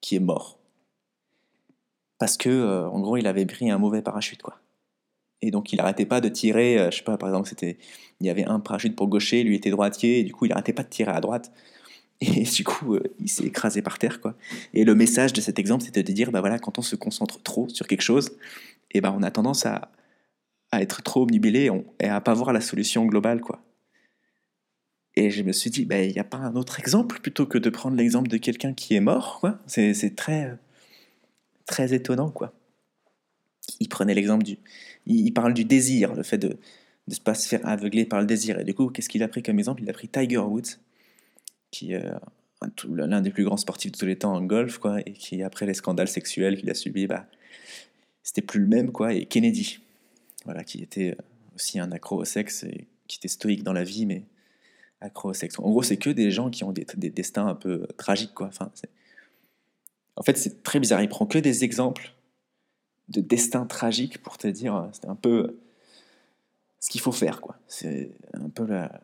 qui 0.00 0.16
est 0.16 0.20
mort. 0.20 0.58
Parce 2.18 2.36
que, 2.36 2.48
euh, 2.48 2.88
en 2.88 3.00
gros, 3.00 3.16
il 3.16 3.26
avait 3.26 3.46
pris 3.46 3.70
un 3.70 3.78
mauvais 3.78 4.02
parachute, 4.02 4.42
quoi. 4.42 4.60
Et 5.42 5.50
donc 5.50 5.72
il 5.72 5.80
arrêtait 5.80 6.06
pas 6.06 6.20
de 6.20 6.28
tirer, 6.28 6.78
euh, 6.78 6.90
je 6.90 6.98
sais 6.98 7.04
pas, 7.04 7.16
par 7.18 7.28
exemple, 7.28 7.48
c'était, 7.48 7.78
il 8.20 8.26
y 8.26 8.30
avait 8.30 8.44
un 8.44 8.60
parachute 8.60 8.96
pour 8.96 9.08
gaucher, 9.08 9.42
lui 9.42 9.56
était 9.56 9.70
droitier, 9.70 10.20
et 10.20 10.24
du 10.24 10.32
coup 10.32 10.46
il 10.46 10.52
arrêtait 10.52 10.72
pas 10.72 10.84
de 10.84 10.88
tirer 10.88 11.10
à 11.10 11.20
droite. 11.20 11.52
Et 12.20 12.42
du 12.56 12.64
coup, 12.64 12.98
il 13.20 13.28
s'est 13.28 13.44
écrasé 13.44 13.82
par 13.82 13.98
terre, 13.98 14.20
quoi. 14.20 14.34
Et 14.72 14.84
le 14.84 14.94
message 14.94 15.32
de 15.32 15.40
cet 15.40 15.58
exemple, 15.58 15.84
c'était 15.84 16.02
de 16.02 16.12
dire, 16.12 16.30
bah 16.30 16.40
voilà, 16.40 16.58
quand 16.58 16.78
on 16.78 16.82
se 16.82 16.96
concentre 16.96 17.42
trop 17.42 17.68
sur 17.68 17.86
quelque 17.86 18.02
chose, 18.02 18.32
et 18.92 19.00
ben 19.00 19.14
on 19.18 19.22
a 19.22 19.30
tendance 19.30 19.66
à, 19.66 19.90
à 20.74 20.82
être 20.82 21.02
trop 21.02 21.22
omnibilé 21.22 21.70
et 22.00 22.08
à 22.08 22.20
pas 22.20 22.34
voir 22.34 22.52
la 22.52 22.60
solution 22.60 23.06
globale, 23.06 23.40
quoi. 23.40 23.62
Et 25.16 25.30
je 25.30 25.42
me 25.42 25.52
suis 25.52 25.70
dit, 25.70 25.84
ben, 25.84 26.08
il 26.08 26.12
n'y 26.12 26.18
a 26.18 26.24
pas 26.24 26.38
un 26.38 26.56
autre 26.56 26.80
exemple 26.80 27.20
plutôt 27.20 27.46
que 27.46 27.58
de 27.58 27.70
prendre 27.70 27.96
l'exemple 27.96 28.28
de 28.28 28.36
quelqu'un 28.36 28.74
qui 28.74 28.94
est 28.94 29.00
mort, 29.00 29.38
quoi. 29.40 29.60
C'est 29.66 30.16
très, 30.16 30.56
très 31.66 31.94
étonnant, 31.94 32.30
quoi. 32.30 32.52
Il 33.80 33.88
prenait 33.88 34.14
l'exemple 34.14 34.44
du. 34.44 34.58
Il, 35.06 35.32
parle 35.32 35.54
du 35.54 35.64
désir, 35.64 36.14
le 36.14 36.22
fait 36.22 36.38
de 36.38 36.58
ne 37.08 37.16
pas 37.16 37.34
se 37.34 37.46
faire 37.48 37.66
aveugler 37.66 38.04
par 38.06 38.20
le 38.20 38.26
désir. 38.26 38.58
Et 38.58 38.64
du 38.64 38.74
coup, 38.74 38.88
qu'est-ce 38.88 39.08
qu'il 39.08 39.22
a 39.22 39.28
pris 39.28 39.42
comme 39.42 39.58
exemple? 39.58 39.82
Il 39.82 39.90
a 39.90 39.92
pris 39.92 40.08
Tiger 40.08 40.38
Woods, 40.38 40.78
qui 41.70 41.92
est 41.92 42.04
l'un 42.88 43.20
des 43.20 43.30
plus 43.30 43.44
grands 43.44 43.56
sportifs 43.56 43.92
de 43.92 43.98
tous 43.98 44.06
les 44.06 44.16
temps 44.16 44.34
en 44.34 44.42
golf, 44.42 44.78
quoi, 44.78 45.00
et 45.00 45.12
qui, 45.12 45.42
après 45.42 45.66
les 45.66 45.74
scandales 45.74 46.08
sexuels 46.08 46.58
qu'il 46.58 46.70
a 46.70 46.74
subis, 46.74 47.06
bah, 47.06 47.26
c'était 48.22 48.42
plus 48.42 48.60
le 48.60 48.66
même, 48.66 48.90
quoi. 48.90 49.12
Et 49.12 49.26
Kennedy, 49.26 49.78
voilà, 50.44 50.64
qui 50.64 50.82
était 50.82 51.12
euh, 51.12 51.22
aussi 51.54 51.78
un 51.78 51.92
accro 51.92 52.20
au 52.20 52.24
sexe 52.24 52.66
qui 53.08 53.18
était 53.18 53.28
stoïque 53.28 53.62
dans 53.62 53.72
la 53.72 53.84
vie, 53.84 54.06
mais 54.06 54.24
accro 55.00 55.30
au 55.30 55.34
sexe. 55.34 55.58
En 55.58 55.70
gros, 55.70 55.82
c'est 55.82 55.96
que 55.96 56.10
des 56.10 56.30
gens 56.30 56.50
qui 56.50 56.64
ont 56.64 56.72
des, 56.72 56.84
destins 57.10 57.46
un 57.46 57.54
peu 57.54 57.82
euh, 57.82 57.86
tragiques, 57.96 58.34
quoi. 58.34 58.46
Enfin, 58.48 58.70
en 60.16 60.22
fait, 60.22 60.36
c'est 60.36 60.62
très 60.62 60.80
bizarre. 60.80 61.02
Il 61.02 61.08
prend 61.08 61.26
que 61.26 61.38
des 61.38 61.64
exemples 61.64 62.14
de 63.08 63.20
destins 63.20 63.66
tragiques 63.66 64.22
pour 64.22 64.38
te 64.38 64.46
dire, 64.46 64.76
euh, 64.76 64.86
c'est 64.92 65.06
un 65.06 65.16
peu 65.16 65.58
ce 66.80 66.90
qu'il 66.90 67.00
faut 67.00 67.12
faire, 67.12 67.40
quoi. 67.40 67.58
C'est 67.66 68.10
un 68.32 68.48
peu 68.48 68.66
la, 68.66 69.00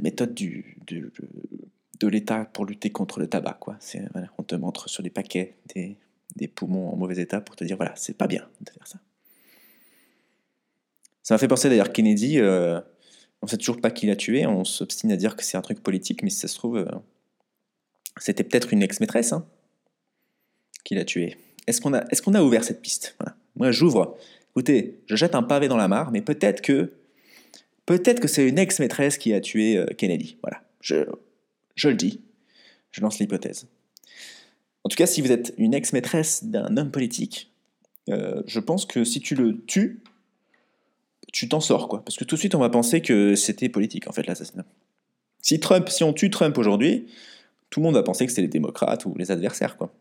méthode 0.00 0.34
du, 0.34 0.78
de 0.86 2.08
l'État 2.08 2.44
pour 2.44 2.64
lutter 2.64 2.90
contre 2.90 3.18
le 3.18 3.28
tabac, 3.28 3.54
quoi. 3.54 3.78
Voilà, 4.12 4.28
on 4.38 4.42
te 4.42 4.54
montre 4.54 4.88
sur 4.88 5.02
les 5.02 5.10
paquets 5.10 5.56
des, 5.74 5.96
des 6.36 6.48
poumons 6.48 6.92
en 6.92 6.96
mauvais 6.96 7.20
état 7.20 7.40
pour 7.40 7.56
te 7.56 7.64
dire, 7.64 7.76
voilà, 7.76 7.94
c'est 7.96 8.16
pas 8.16 8.26
bien 8.26 8.48
de 8.60 8.70
faire 8.70 8.86
ça. 8.86 8.98
Ça 11.30 11.34
m'a 11.34 11.38
fait 11.38 11.46
penser 11.46 11.68
d'ailleurs 11.68 11.92
Kennedy, 11.92 12.40
euh, 12.40 12.80
on 13.40 13.46
sait 13.46 13.56
toujours 13.56 13.80
pas 13.80 13.92
qui 13.92 14.08
l'a 14.08 14.16
tué, 14.16 14.48
on 14.48 14.64
s'obstine 14.64 15.12
à 15.12 15.16
dire 15.16 15.36
que 15.36 15.44
c'est 15.44 15.56
un 15.56 15.62
truc 15.62 15.80
politique, 15.80 16.24
mais 16.24 16.30
si 16.30 16.40
ça 16.40 16.48
se 16.48 16.56
trouve, 16.56 16.78
euh, 16.78 16.86
c'était 18.16 18.42
peut-être 18.42 18.72
une 18.72 18.82
ex-maîtresse 18.82 19.32
hein, 19.32 19.46
qui 20.82 20.96
l'a 20.96 21.04
tué. 21.04 21.36
Est-ce 21.68 21.80
qu'on 21.80 21.94
a, 21.94 22.00
est 22.10 22.28
a 22.34 22.42
ouvert 22.42 22.64
cette 22.64 22.82
piste? 22.82 23.16
Moi, 23.54 23.70
j'ouvre. 23.70 24.18
Écoutez, 24.50 24.98
je 25.06 25.14
jette 25.14 25.36
un 25.36 25.44
pavé 25.44 25.68
dans 25.68 25.76
la 25.76 25.86
mare, 25.86 26.10
mais 26.10 26.20
peut-être 26.20 26.62
que, 26.62 26.94
peut-être 27.86 28.18
que 28.18 28.26
c'est 28.26 28.48
une 28.48 28.58
ex-maîtresse 28.58 29.16
qui 29.16 29.32
a 29.32 29.40
tué 29.40 29.76
euh, 29.76 29.86
Kennedy. 29.86 30.36
Voilà, 30.42 30.64
je, 30.80 31.04
je 31.76 31.90
le 31.90 31.94
dis, 31.94 32.22
je 32.90 33.02
lance 33.02 33.20
l'hypothèse. 33.20 33.68
En 34.82 34.88
tout 34.88 34.96
cas, 34.96 35.06
si 35.06 35.22
vous 35.22 35.30
êtes 35.30 35.54
une 35.58 35.74
ex-maîtresse 35.74 36.42
d'un 36.42 36.76
homme 36.76 36.90
politique, 36.90 37.52
je 38.08 38.58
pense 38.58 38.86
que 38.86 39.04
si 39.04 39.20
tu 39.20 39.36
le 39.36 39.64
tues, 39.66 40.02
tu 41.32 41.48
t'en 41.48 41.60
sors, 41.60 41.88
quoi. 41.88 42.04
Parce 42.04 42.16
que 42.16 42.24
tout 42.24 42.34
de 42.34 42.40
suite, 42.40 42.54
on 42.54 42.60
va 42.60 42.70
penser 42.70 43.02
que 43.02 43.34
c'était 43.34 43.68
politique, 43.68 44.08
en 44.08 44.12
fait, 44.12 44.26
l'assassinat. 44.26 44.64
Si 45.42 45.60
Trump, 45.60 45.88
si 45.88 46.04
on 46.04 46.12
tue 46.12 46.30
Trump 46.30 46.56
aujourd'hui, 46.58 47.06
tout 47.70 47.80
le 47.80 47.84
monde 47.84 47.94
va 47.94 48.02
penser 48.02 48.26
que 48.26 48.32
c'est 48.32 48.42
les 48.42 48.48
démocrates 48.48 49.04
ou 49.06 49.14
les 49.16 49.30
adversaires, 49.30 49.76
quoi. 49.76 49.92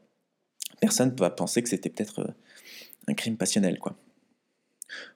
Personne 0.82 1.12
ne 1.12 1.20
va 1.20 1.30
penser 1.30 1.62
que 1.62 1.70
c'était 1.70 1.90
peut-être 1.90 2.20
euh, 2.20 2.32
un 3.08 3.14
crime 3.14 3.38
passionnel, 3.38 3.80
quoi. 3.80 3.96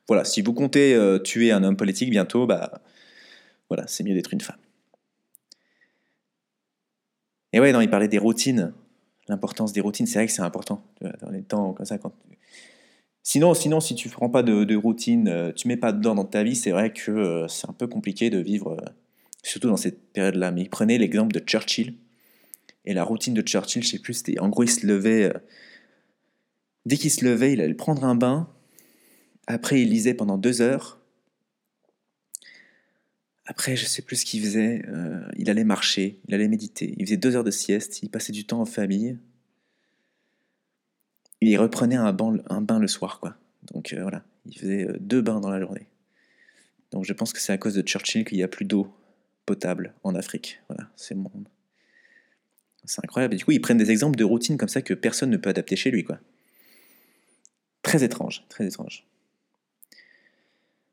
Voilà, 0.08 0.23
si 0.23 0.41
vous 0.41 0.54
comptez 0.54 0.93
euh, 0.93 1.17
tuer 1.19 1.52
un 1.52 1.63
homme 1.63 1.78
politique 1.78 2.10
bientôt, 2.10 2.45
bah 2.45 2.82
voilà, 3.69 3.88
c'est 3.88 4.04
mieux 4.04 4.13
d'être 4.13 4.34
une 4.34 4.41
femme. 4.41 4.58
Et 7.54 7.60
ouais, 7.60 7.71
non, 7.71 7.82
il 7.82 7.89
parlait 7.89 8.08
des 8.08 8.17
routines, 8.17 8.73
l'importance 9.28 9.73
des 9.73 9.82
routines, 9.82 10.06
c'est 10.06 10.19
vrai 10.19 10.28
que 10.28 10.34
c'est 10.34 10.41
important. 10.41 10.84
Dans 11.21 11.30
les 11.30 11.43
temps 11.43 11.73
comme 11.73 11.86
ça, 11.86 11.97
quand 11.97 12.13
Sinon, 13.25 13.53
sinon, 13.53 13.79
si 13.79 13.95
tu 13.95 14.09
ne 14.09 14.13
prends 14.13 14.29
pas 14.29 14.43
de, 14.43 14.75
routine, 14.75 15.29
euh, 15.29 15.53
tu 15.53 15.69
mets 15.69 15.77
pas 15.77 15.93
dedans 15.93 16.13
dans 16.13 16.25
ta 16.25 16.43
vie, 16.43 16.57
c'est 16.57 16.71
vrai 16.71 16.91
que 16.91 17.09
euh, 17.09 17.47
c'est 17.47 17.69
un 17.69 17.73
peu 17.73 17.88
compliqué 17.88 18.29
de 18.29 18.38
vivre, 18.38 18.73
euh, 18.73 18.86
surtout 19.43 19.69
dans 19.69 19.77
cette 19.77 20.12
période-là. 20.12 20.51
Mais 20.51 20.67
prenez 20.69 20.97
l'exemple 20.97 21.33
de 21.33 21.39
Churchill. 21.39 21.95
Et 22.86 22.93
la 22.93 23.05
routine 23.05 23.33
de 23.33 23.41
Churchill, 23.41 23.81
je 23.81 23.88
sais 23.91 23.99
plus, 23.99 24.15
c'était 24.15 24.39
en 24.39 24.49
gros, 24.49 24.63
il 24.63 24.69
se 24.69 24.86
levait. 24.86 25.31
dès 26.86 26.97
qu'il 26.97 27.12
se 27.12 27.23
levait, 27.23 27.53
il 27.53 27.62
allait 27.62 27.73
prendre 27.73 28.03
un 28.03 28.15
bain. 28.15 28.49
Après, 29.47 29.81
il 29.81 29.89
lisait 29.89 30.13
pendant 30.13 30.38
deux 30.38 30.62
heures. 30.62 30.99
Après, 33.45 33.77
je 33.77 33.86
sais 33.86 34.01
plus 34.01 34.17
ce 34.17 34.25
qu'il 34.25 34.41
faisait. 34.41 34.83
il 35.38 35.49
allait 35.49 35.63
marcher, 35.63 36.19
il 36.27 36.33
allait 36.36 36.49
méditer. 36.49 36.93
Il 36.97 37.05
faisait 37.05 37.17
deux 37.17 37.38
heures 37.38 37.43
de 37.45 37.51
sieste. 37.51 38.03
Il 38.03 38.09
passait 38.09 38.33
du 38.33 38.45
temps 38.45 38.59
en 38.59 38.65
famille 38.65 39.17
il 41.49 41.58
reprenait 41.58 41.95
un 41.95 42.12
bain, 42.13 42.79
le 42.79 42.88
soir, 42.88 43.19
quoi. 43.19 43.36
Donc 43.71 43.93
euh, 43.93 44.01
voilà, 44.01 44.23
il 44.45 44.58
faisait 44.58 44.88
euh, 44.88 44.97
deux 44.99 45.21
bains 45.21 45.39
dans 45.39 45.49
la 45.49 45.60
journée. 45.60 45.88
Donc 46.91 47.06
je 47.06 47.13
pense 47.13 47.34
que 47.34 47.39
c'est 47.39 47.53
à 47.53 47.58
cause 47.58 47.73
de 47.75 47.82
Churchill 47.82 48.25
qu'il 48.25 48.38
n'y 48.38 48.43
a 48.43 48.47
plus 48.47 48.65
d'eau 48.65 48.93
potable 49.45 49.93
en 50.03 50.15
Afrique. 50.15 50.62
Voilà, 50.69 50.89
c'est 50.95 51.15
mon... 51.15 51.32
C'est 52.86 53.03
incroyable. 53.03 53.34
Et 53.34 53.38
du 53.38 53.45
coup, 53.45 53.51
ils 53.51 53.62
prennent 53.62 53.77
des 53.77 53.91
exemples 53.91 54.17
de 54.17 54.25
routines 54.25 54.58
comme 54.58 54.69
ça 54.69 54.82
que 54.82 54.93
personne 54.93 55.29
ne 55.29 55.38
peut 55.38 55.49
adapter 55.49 55.75
chez 55.75 55.89
lui, 55.89 56.03
quoi. 56.03 56.19
Très 57.82 58.03
étrange, 58.03 58.43
très 58.49 58.67
étrange. 58.67 59.06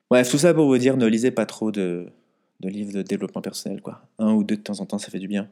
Bref, 0.09 0.31
tout 0.31 0.39
ça 0.39 0.55
pour 0.55 0.67
vous 0.67 0.79
dire, 0.79 0.97
ne 0.97 1.07
lisez 1.07 1.33
pas 1.33 1.47
trop 1.47 1.73
de, 1.73 2.13
de 2.61 2.69
livres 2.69 2.93
de 2.93 3.03
développement 3.03 3.43
personnel, 3.43 3.83
quoi. 3.83 4.07
Un 4.19 4.33
ou 4.33 4.45
deux 4.45 4.57
de 4.57 4.63
temps 4.63 4.81
en 4.81 4.87
temps, 4.87 4.99
ça 4.99 5.11
fait 5.11 5.19
du 5.19 5.29
bien. 5.29 5.51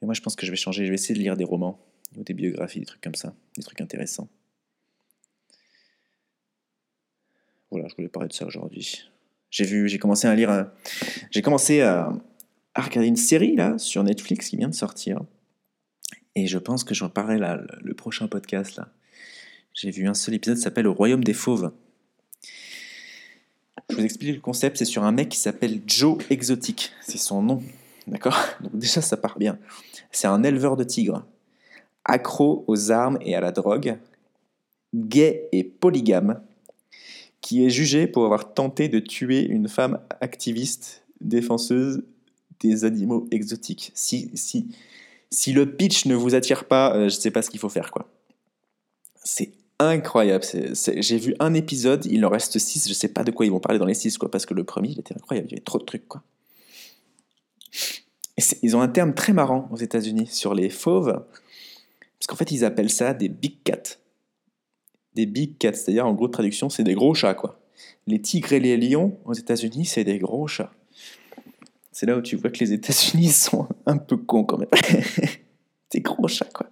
Mais 0.00 0.06
moi, 0.06 0.14
je 0.14 0.20
pense 0.20 0.34
que 0.34 0.46
je 0.46 0.50
vais 0.50 0.56
changer. 0.56 0.84
Je 0.84 0.90
vais 0.90 0.96
essayer 0.96 1.14
de 1.14 1.20
lire 1.20 1.36
des 1.36 1.44
romans 1.44 1.78
ou 2.16 2.24
des 2.24 2.34
biographies, 2.34 2.80
des 2.80 2.86
trucs 2.86 3.00
comme 3.00 3.14
ça, 3.14 3.34
des 3.56 3.62
trucs 3.62 3.80
intéressants. 3.80 4.28
Voilà, 7.70 7.86
je 7.88 7.94
voulais 7.94 8.08
parler 8.08 8.28
de 8.28 8.32
ça 8.32 8.46
aujourd'hui. 8.46 9.04
J'ai 9.50 9.64
vu, 9.64 9.88
j'ai 9.88 9.98
commencé 9.98 10.26
à 10.26 10.34
lire, 10.34 10.70
j'ai 11.30 11.42
commencé 11.42 11.82
à, 11.82 12.12
regarder 12.76 13.08
une 13.08 13.16
série 13.16 13.56
là 13.56 13.78
sur 13.78 14.02
Netflix 14.02 14.48
qui 14.48 14.56
vient 14.56 14.68
de 14.68 14.74
sortir, 14.74 15.20
et 16.34 16.46
je 16.46 16.58
pense 16.58 16.84
que 16.84 16.94
j'en 16.94 17.08
parlerai 17.08 17.38
là 17.38 17.60
le, 17.80 17.94
prochain 17.94 18.26
podcast 18.28 18.76
là. 18.76 18.88
J'ai 19.74 19.90
vu 19.90 20.08
un 20.08 20.14
seul 20.14 20.34
épisode, 20.34 20.56
s'appelle 20.56 20.84
Le 20.84 20.90
Royaume 20.90 21.22
des 21.22 21.32
Fauves. 21.32 21.72
Je 23.88 23.96
vous 23.96 24.04
explique 24.04 24.34
le 24.34 24.40
concept, 24.40 24.76
c'est 24.76 24.84
sur 24.84 25.04
un 25.04 25.12
mec 25.12 25.28
qui 25.28 25.38
s'appelle 25.38 25.80
Joe 25.86 26.18
Exotic, 26.30 26.92
c'est 27.02 27.18
son 27.18 27.42
nom, 27.42 27.62
d'accord? 28.06 28.36
Donc 28.60 28.76
déjà 28.76 29.00
ça 29.00 29.16
part 29.16 29.38
bien. 29.38 29.58
C'est 30.12 30.26
un 30.26 30.42
éleveur 30.42 30.76
de 30.76 30.84
tigres, 30.84 31.24
accro 32.04 32.64
aux 32.66 32.90
armes 32.90 33.18
et 33.20 33.34
à 33.34 33.40
la 33.40 33.52
drogue, 33.52 33.98
gay 34.94 35.48
et 35.52 35.64
polygame, 35.64 36.40
qui 37.40 37.64
est 37.64 37.70
jugé 37.70 38.06
pour 38.06 38.24
avoir 38.24 38.52
tenté 38.52 38.88
de 38.88 38.98
tuer 38.98 39.42
une 39.42 39.68
femme 39.68 40.00
activiste 40.20 41.04
défenseuse 41.20 42.02
des 42.60 42.84
animaux 42.84 43.26
exotiques. 43.30 43.92
Si, 43.94 44.30
si, 44.34 44.68
si 45.30 45.52
le 45.52 45.74
pitch 45.74 46.06
ne 46.06 46.14
vous 46.14 46.34
attire 46.34 46.64
pas, 46.64 46.94
euh, 46.94 47.08
je 47.08 47.16
ne 47.16 47.20
sais 47.20 47.30
pas 47.30 47.42
ce 47.42 47.50
qu'il 47.50 47.60
faut 47.60 47.68
faire. 47.68 47.90
quoi. 47.90 48.08
C'est 49.24 49.52
incroyable. 49.78 50.44
J'ai 50.96 51.16
vu 51.16 51.34
un 51.40 51.54
épisode, 51.54 52.04
il 52.06 52.24
en 52.26 52.28
reste 52.28 52.58
six, 52.58 52.84
je 52.84 52.90
ne 52.90 52.94
sais 52.94 53.08
pas 53.08 53.24
de 53.24 53.30
quoi 53.30 53.46
ils 53.46 53.52
vont 53.52 53.60
parler 53.60 53.78
dans 53.78 53.86
les 53.86 53.94
six, 53.94 54.18
quoi, 54.18 54.30
parce 54.30 54.44
que 54.44 54.54
le 54.54 54.64
premier, 54.64 54.90
il 54.90 55.00
était 55.00 55.14
incroyable, 55.14 55.48
il 55.48 55.52
y 55.52 55.54
avait 55.54 55.64
trop 55.64 55.78
de 55.78 55.84
trucs. 55.84 56.06
quoi. 56.06 56.22
Et 58.36 58.42
ils 58.62 58.76
ont 58.76 58.82
un 58.82 58.88
terme 58.88 59.14
très 59.14 59.32
marrant 59.32 59.68
aux 59.72 59.76
États-Unis 59.76 60.26
sur 60.26 60.54
les 60.54 60.68
fauves, 60.68 61.24
parce 62.20 62.28
qu'en 62.28 62.36
fait, 62.36 62.52
ils 62.52 62.64
appellent 62.64 62.90
ça 62.90 63.14
des 63.14 63.28
big 63.28 63.62
cats 63.64 63.96
des 65.14 65.26
big 65.26 65.58
cats, 65.58 65.72
c'est-à-dire 65.72 66.06
en 66.06 66.14
gros 66.14 66.28
traduction, 66.28 66.68
c'est 66.68 66.84
des 66.84 66.94
gros 66.94 67.14
chats 67.14 67.34
quoi. 67.34 67.60
Les 68.06 68.20
tigres 68.20 68.52
et 68.52 68.60
les 68.60 68.76
lions 68.76 69.18
aux 69.24 69.34
États-Unis, 69.34 69.86
c'est 69.86 70.04
des 70.04 70.18
gros 70.18 70.46
chats. 70.46 70.72
C'est 71.92 72.06
là 72.06 72.16
où 72.16 72.22
tu 72.22 72.36
vois 72.36 72.50
que 72.50 72.58
les 72.60 72.72
États-Unis 72.72 73.28
sont 73.30 73.68
un 73.86 73.98
peu 73.98 74.16
cons 74.16 74.44
quand 74.44 74.58
même. 74.58 74.68
des 75.90 76.00
gros 76.00 76.28
chats 76.28 76.48
quoi. 76.52 76.68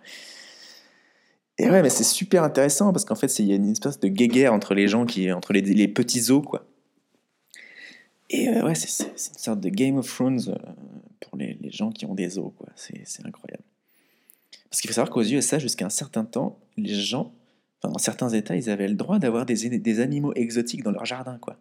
Et 1.60 1.68
ouais, 1.68 1.82
mais 1.82 1.90
c'est 1.90 2.04
super 2.04 2.44
intéressant 2.44 2.92
parce 2.92 3.04
qu'en 3.04 3.16
fait, 3.16 3.36
il 3.40 3.46
y 3.46 3.52
a 3.52 3.56
une 3.56 3.68
espèce 3.68 3.98
de 3.98 4.06
guéguerre 4.06 4.52
entre 4.52 4.74
les 4.74 4.86
gens 4.86 5.06
qui, 5.06 5.32
entre 5.32 5.52
les, 5.52 5.88
petits 5.88 6.30
os 6.30 6.44
quoi. 6.44 6.68
Et 8.30 8.48
euh, 8.48 8.64
ouais, 8.64 8.76
c'est 8.76 9.04
une 9.04 9.16
sorte 9.16 9.60
de 9.60 9.68
Game 9.68 9.96
of 9.96 10.06
Thrones 10.06 10.40
euh, 10.48 10.54
pour 11.18 11.36
les, 11.36 11.58
les, 11.60 11.70
gens 11.70 11.90
qui 11.90 12.06
ont 12.06 12.14
des 12.14 12.38
os 12.38 12.52
quoi. 12.56 12.68
C'est 12.76 13.26
incroyable. 13.26 13.64
Parce 14.70 14.80
qu'il 14.80 14.88
faut 14.88 14.94
savoir 14.94 15.10
qu'aux 15.10 15.22
USA, 15.22 15.58
jusqu'à 15.58 15.86
un 15.86 15.90
certain 15.90 16.24
temps, 16.24 16.58
les 16.76 16.94
gens 16.94 17.32
dans 17.82 17.96
certains 17.98 18.28
États, 18.30 18.56
ils 18.56 18.70
avaient 18.70 18.88
le 18.88 18.94
droit 18.94 19.18
d'avoir 19.18 19.46
des, 19.46 20.00
animaux 20.00 20.32
exotiques 20.34 20.82
dans 20.82 20.90
leur 20.90 21.04
jardin, 21.04 21.38
quoi. 21.38 21.56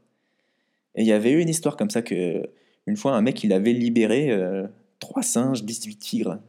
Et 0.95 1.01
il 1.01 1.07
y 1.07 1.11
avait 1.11 1.31
eu 1.31 1.39
une 1.39 1.49
histoire 1.49 1.77
comme 1.77 1.91
ça 1.91 2.01
que, 2.01 2.49
une 2.87 2.97
fois, 2.97 3.13
un 3.15 3.21
mec, 3.21 3.43
il 3.43 3.53
avait 3.53 3.73
libéré 3.73 4.31
euh, 4.31 4.65
trois 4.99 5.21
singes, 5.21 5.63
18 5.63 5.95
tigres 5.97 6.39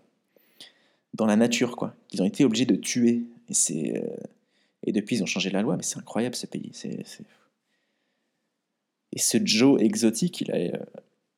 dans 1.12 1.26
la 1.26 1.36
nature, 1.36 1.76
quoi. 1.76 1.94
Ils 2.12 2.22
ont 2.22 2.24
été 2.24 2.44
obligés 2.44 2.64
de 2.64 2.76
tuer. 2.76 3.24
Et 3.50 3.54
c'est 3.54 3.98
euh, 3.98 4.16
et 4.84 4.92
depuis, 4.92 5.16
ils 5.16 5.22
ont 5.22 5.26
changé 5.26 5.50
la 5.50 5.60
loi, 5.60 5.76
mais 5.76 5.82
c'est 5.82 5.98
incroyable 5.98 6.34
ce 6.34 6.46
pays. 6.46 6.72
Et 9.12 9.18
ce 9.18 9.38
Joe 9.44 9.80
exotique, 9.82 10.40
il, 10.40 10.50
euh, 10.52 10.70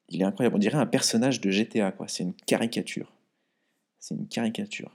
il 0.09 0.21
est 0.21 0.25
incroyable. 0.25 0.55
On 0.55 0.61
dirait 0.61 0.79
un 0.79 0.87
personnage 0.87 1.41
de 1.41 1.51
GTA, 1.51 1.91
quoi. 1.93 2.07
C'est 2.07 2.23
une 2.23 2.35
caricature. 2.35 3.13
C'est 3.99 4.15
une 4.15 4.29
caricature. 4.29 4.93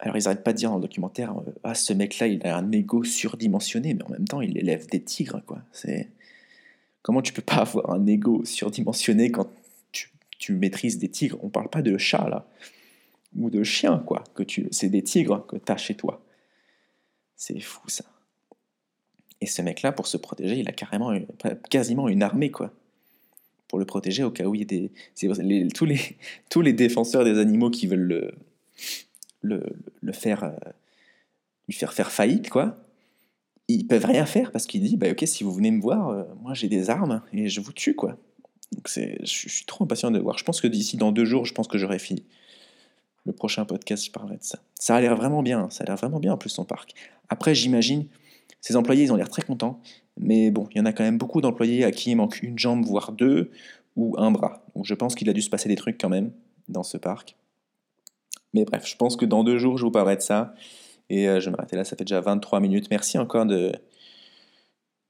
Alors 0.00 0.16
ils 0.16 0.24
n'arrêtent 0.24 0.44
pas 0.44 0.52
de 0.52 0.58
dire 0.58 0.70
dans 0.70 0.76
le 0.76 0.82
documentaire, 0.82 1.36
euh, 1.36 1.52
ah 1.64 1.74
ce 1.74 1.92
mec-là 1.92 2.28
il 2.28 2.46
a 2.46 2.56
un 2.56 2.70
ego 2.70 3.02
surdimensionné, 3.02 3.94
mais 3.94 4.04
en 4.04 4.10
même 4.10 4.28
temps 4.28 4.40
il 4.40 4.56
élève 4.56 4.86
des 4.86 5.02
tigres 5.02 5.42
quoi. 5.44 5.58
C'est 5.72 6.10
comment 7.02 7.22
tu 7.22 7.32
peux 7.32 7.42
pas 7.42 7.56
avoir 7.56 7.90
un 7.90 8.06
ego 8.06 8.44
surdimensionné 8.44 9.30
quand 9.30 9.48
tu, 10.38 10.52
maîtrises 10.52 10.98
des 10.98 11.08
tigres? 11.08 11.38
On 11.42 11.48
parle 11.48 11.68
pas 11.68 11.82
de 11.82 11.98
chats 11.98 12.28
là 12.28 12.46
ou 13.36 13.50
de 13.50 13.62
chiens 13.62 13.98
quoi, 13.98 14.24
que 14.34 14.42
tu 14.42 14.68
c'est 14.70 14.88
des 14.88 15.02
tigres 15.02 15.44
que 15.46 15.56
tu 15.56 15.72
as 15.72 15.76
chez 15.76 15.94
toi. 15.94 16.22
C'est 17.36 17.60
fou 17.60 17.88
ça. 17.88 18.04
Et 19.40 19.46
ce 19.46 19.62
mec-là 19.62 19.92
pour 19.92 20.06
se 20.06 20.16
protéger, 20.16 20.58
il 20.58 20.68
a 20.68 20.72
carrément 20.72 21.12
quasiment 21.70 22.08
une 22.08 22.22
armée 22.22 22.50
quoi. 22.50 22.72
Pour 23.66 23.78
le 23.78 23.84
protéger 23.84 24.22
au 24.22 24.30
cas 24.30 24.44
où 24.44 24.54
il 24.54 24.60
y 24.60 24.62
a 24.62 24.64
des 24.64 25.68
tous 25.74 25.84
les 25.84 26.00
tous 26.48 26.60
les 26.60 26.72
défenseurs 26.72 27.24
des 27.24 27.38
animaux 27.38 27.70
qui 27.70 27.86
veulent 27.86 27.98
le 27.98 28.34
le, 29.42 29.62
faire, 30.12 30.44
euh, 30.44 30.52
lui 31.68 31.74
faire 31.74 31.92
faire 31.92 32.10
faillite, 32.10 32.50
quoi, 32.50 32.76
ils 33.68 33.86
peuvent 33.86 34.04
rien 34.04 34.26
faire 34.26 34.50
parce 34.50 34.66
qu'il 34.66 34.82
dit, 34.82 34.96
bah 34.96 35.10
ok, 35.10 35.24
si 35.26 35.44
vous 35.44 35.52
venez 35.52 35.70
me 35.70 35.80
voir, 35.80 36.08
euh, 36.08 36.24
moi 36.42 36.54
j'ai 36.54 36.68
des 36.68 36.90
armes 36.90 37.22
et 37.32 37.48
je 37.48 37.60
vous 37.60 37.72
tue, 37.72 37.94
quoi. 37.94 38.16
Donc 38.72 38.88
c'est, 38.88 39.18
je, 39.20 39.48
suis 39.48 39.64
trop 39.64 39.84
impatient 39.84 40.10
de 40.10 40.18
voir. 40.18 40.38
Je 40.38 40.44
pense 40.44 40.60
que 40.60 40.66
d'ici 40.66 40.96
dans 40.96 41.12
deux 41.12 41.24
jours, 41.24 41.44
je 41.44 41.54
pense 41.54 41.68
que 41.68 41.78
j'aurai 41.78 41.98
fini. 41.98 42.24
Le 43.24 43.32
prochain 43.32 43.64
podcast, 43.64 44.06
je 44.06 44.10
parlerai 44.10 44.36
de 44.36 44.42
ça. 44.42 44.58
Ça 44.74 44.96
a 44.96 45.00
l'air 45.00 45.16
vraiment 45.16 45.42
bien, 45.42 45.68
ça 45.70 45.84
a 45.84 45.86
l'air 45.86 45.96
vraiment 45.96 46.20
bien 46.20 46.32
en 46.32 46.38
plus 46.38 46.50
son 46.50 46.64
parc. 46.64 46.94
Après, 47.28 47.54
j'imagine, 47.54 48.06
ses 48.60 48.76
employés, 48.76 49.04
ils 49.04 49.12
ont 49.12 49.16
l'air 49.16 49.28
très 49.28 49.42
contents, 49.42 49.80
mais 50.18 50.50
bon, 50.50 50.66
il 50.72 50.78
y 50.78 50.80
en 50.80 50.86
a 50.86 50.92
quand 50.92 51.04
même 51.04 51.18
beaucoup 51.18 51.40
d'employés 51.40 51.84
à 51.84 51.90
qui 51.90 52.10
il 52.10 52.16
manque 52.16 52.42
une 52.42 52.58
jambe, 52.58 52.84
voire 52.84 53.12
deux, 53.12 53.50
ou 53.96 54.14
un 54.16 54.30
bras. 54.30 54.64
Donc 54.74 54.86
je 54.86 54.94
pense 54.94 55.14
qu'il 55.14 55.28
a 55.28 55.32
dû 55.32 55.42
se 55.42 55.50
passer 55.50 55.68
des 55.68 55.76
trucs 55.76 56.00
quand 56.00 56.08
même 56.08 56.32
dans 56.68 56.82
ce 56.82 56.96
parc. 56.96 57.36
Mais 58.54 58.64
bref, 58.64 58.86
je 58.86 58.96
pense 58.96 59.16
que 59.16 59.24
dans 59.24 59.44
deux 59.44 59.58
jours, 59.58 59.78
je 59.78 59.84
vous 59.84 59.90
parlerai 59.90 60.16
de 60.16 60.22
ça. 60.22 60.54
Et 61.10 61.28
euh, 61.28 61.40
je 61.40 61.46
vais 61.46 61.56
m'arrêter 61.56 61.76
là, 61.76 61.84
ça 61.84 61.96
fait 61.96 62.04
déjà 62.04 62.20
23 62.20 62.60
minutes. 62.60 62.88
Merci 62.90 63.18
encore 63.18 63.46
de, 63.46 63.72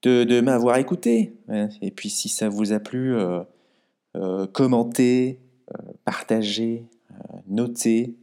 de, 0.03 0.40
m'avoir 0.40 0.77
écouté. 0.77 1.35
Et 1.81 1.90
puis 1.90 2.11
si 2.11 2.29
ça 2.29 2.48
vous 2.48 2.72
a 2.72 2.81
plu, 2.81 3.16
euh, 3.16 3.42
euh, 4.16 4.46
commentez, 4.46 5.40
partagez, 6.05 6.85
notez. 7.46 8.14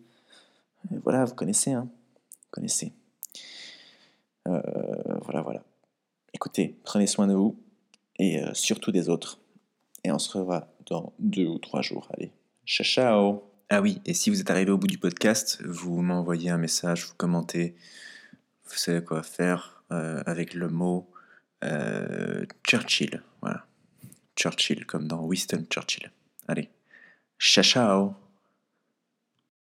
voilà, 1.03 1.25
vous 1.25 1.35
connaissez, 1.35 1.71
hein 1.71 1.89
Vous 2.43 2.49
connaissez. 2.51 2.93
voilà, 4.45 5.41
voilà. 5.41 5.63
Écoutez, 6.33 6.77
prenez 6.83 7.07
soin 7.07 7.27
de 7.27 7.33
vous 7.33 7.55
et 8.19 8.41
surtout 8.53 8.91
des 8.91 9.09
autres. 9.09 9.39
Et 10.03 10.11
on 10.11 10.19
se 10.19 10.37
revoit 10.37 10.67
dans 10.85 11.13
deux 11.19 11.47
ou 11.47 11.57
trois 11.57 11.81
jours. 11.81 12.07
Allez, 12.13 12.31
ciao 12.65 12.85
ciao 12.85 13.44
ah 13.69 13.81
oui, 13.81 14.01
et 14.05 14.13
si 14.13 14.29
vous 14.29 14.41
êtes 14.41 14.51
arrivé 14.51 14.71
au 14.71 14.77
bout 14.77 14.87
du 14.87 14.99
podcast, 14.99 15.61
vous 15.65 16.01
m'envoyez 16.01 16.51
un 16.51 16.57
message, 16.57 17.07
vous 17.07 17.15
commentez, 17.15 17.75
vous 18.65 18.75
savez 18.75 19.03
quoi 19.03 19.23
faire 19.23 19.83
euh, 19.91 20.21
avec 20.25 20.53
le 20.53 20.69
mot 20.69 21.09
euh, 21.63 22.45
Churchill. 22.63 23.23
Voilà. 23.41 23.65
Churchill, 24.35 24.85
comme 24.85 25.07
dans 25.07 25.23
Winston 25.23 25.65
Churchill. 25.69 26.11
Allez, 26.47 26.69
ciao 27.39 27.63
ciao 27.63 28.24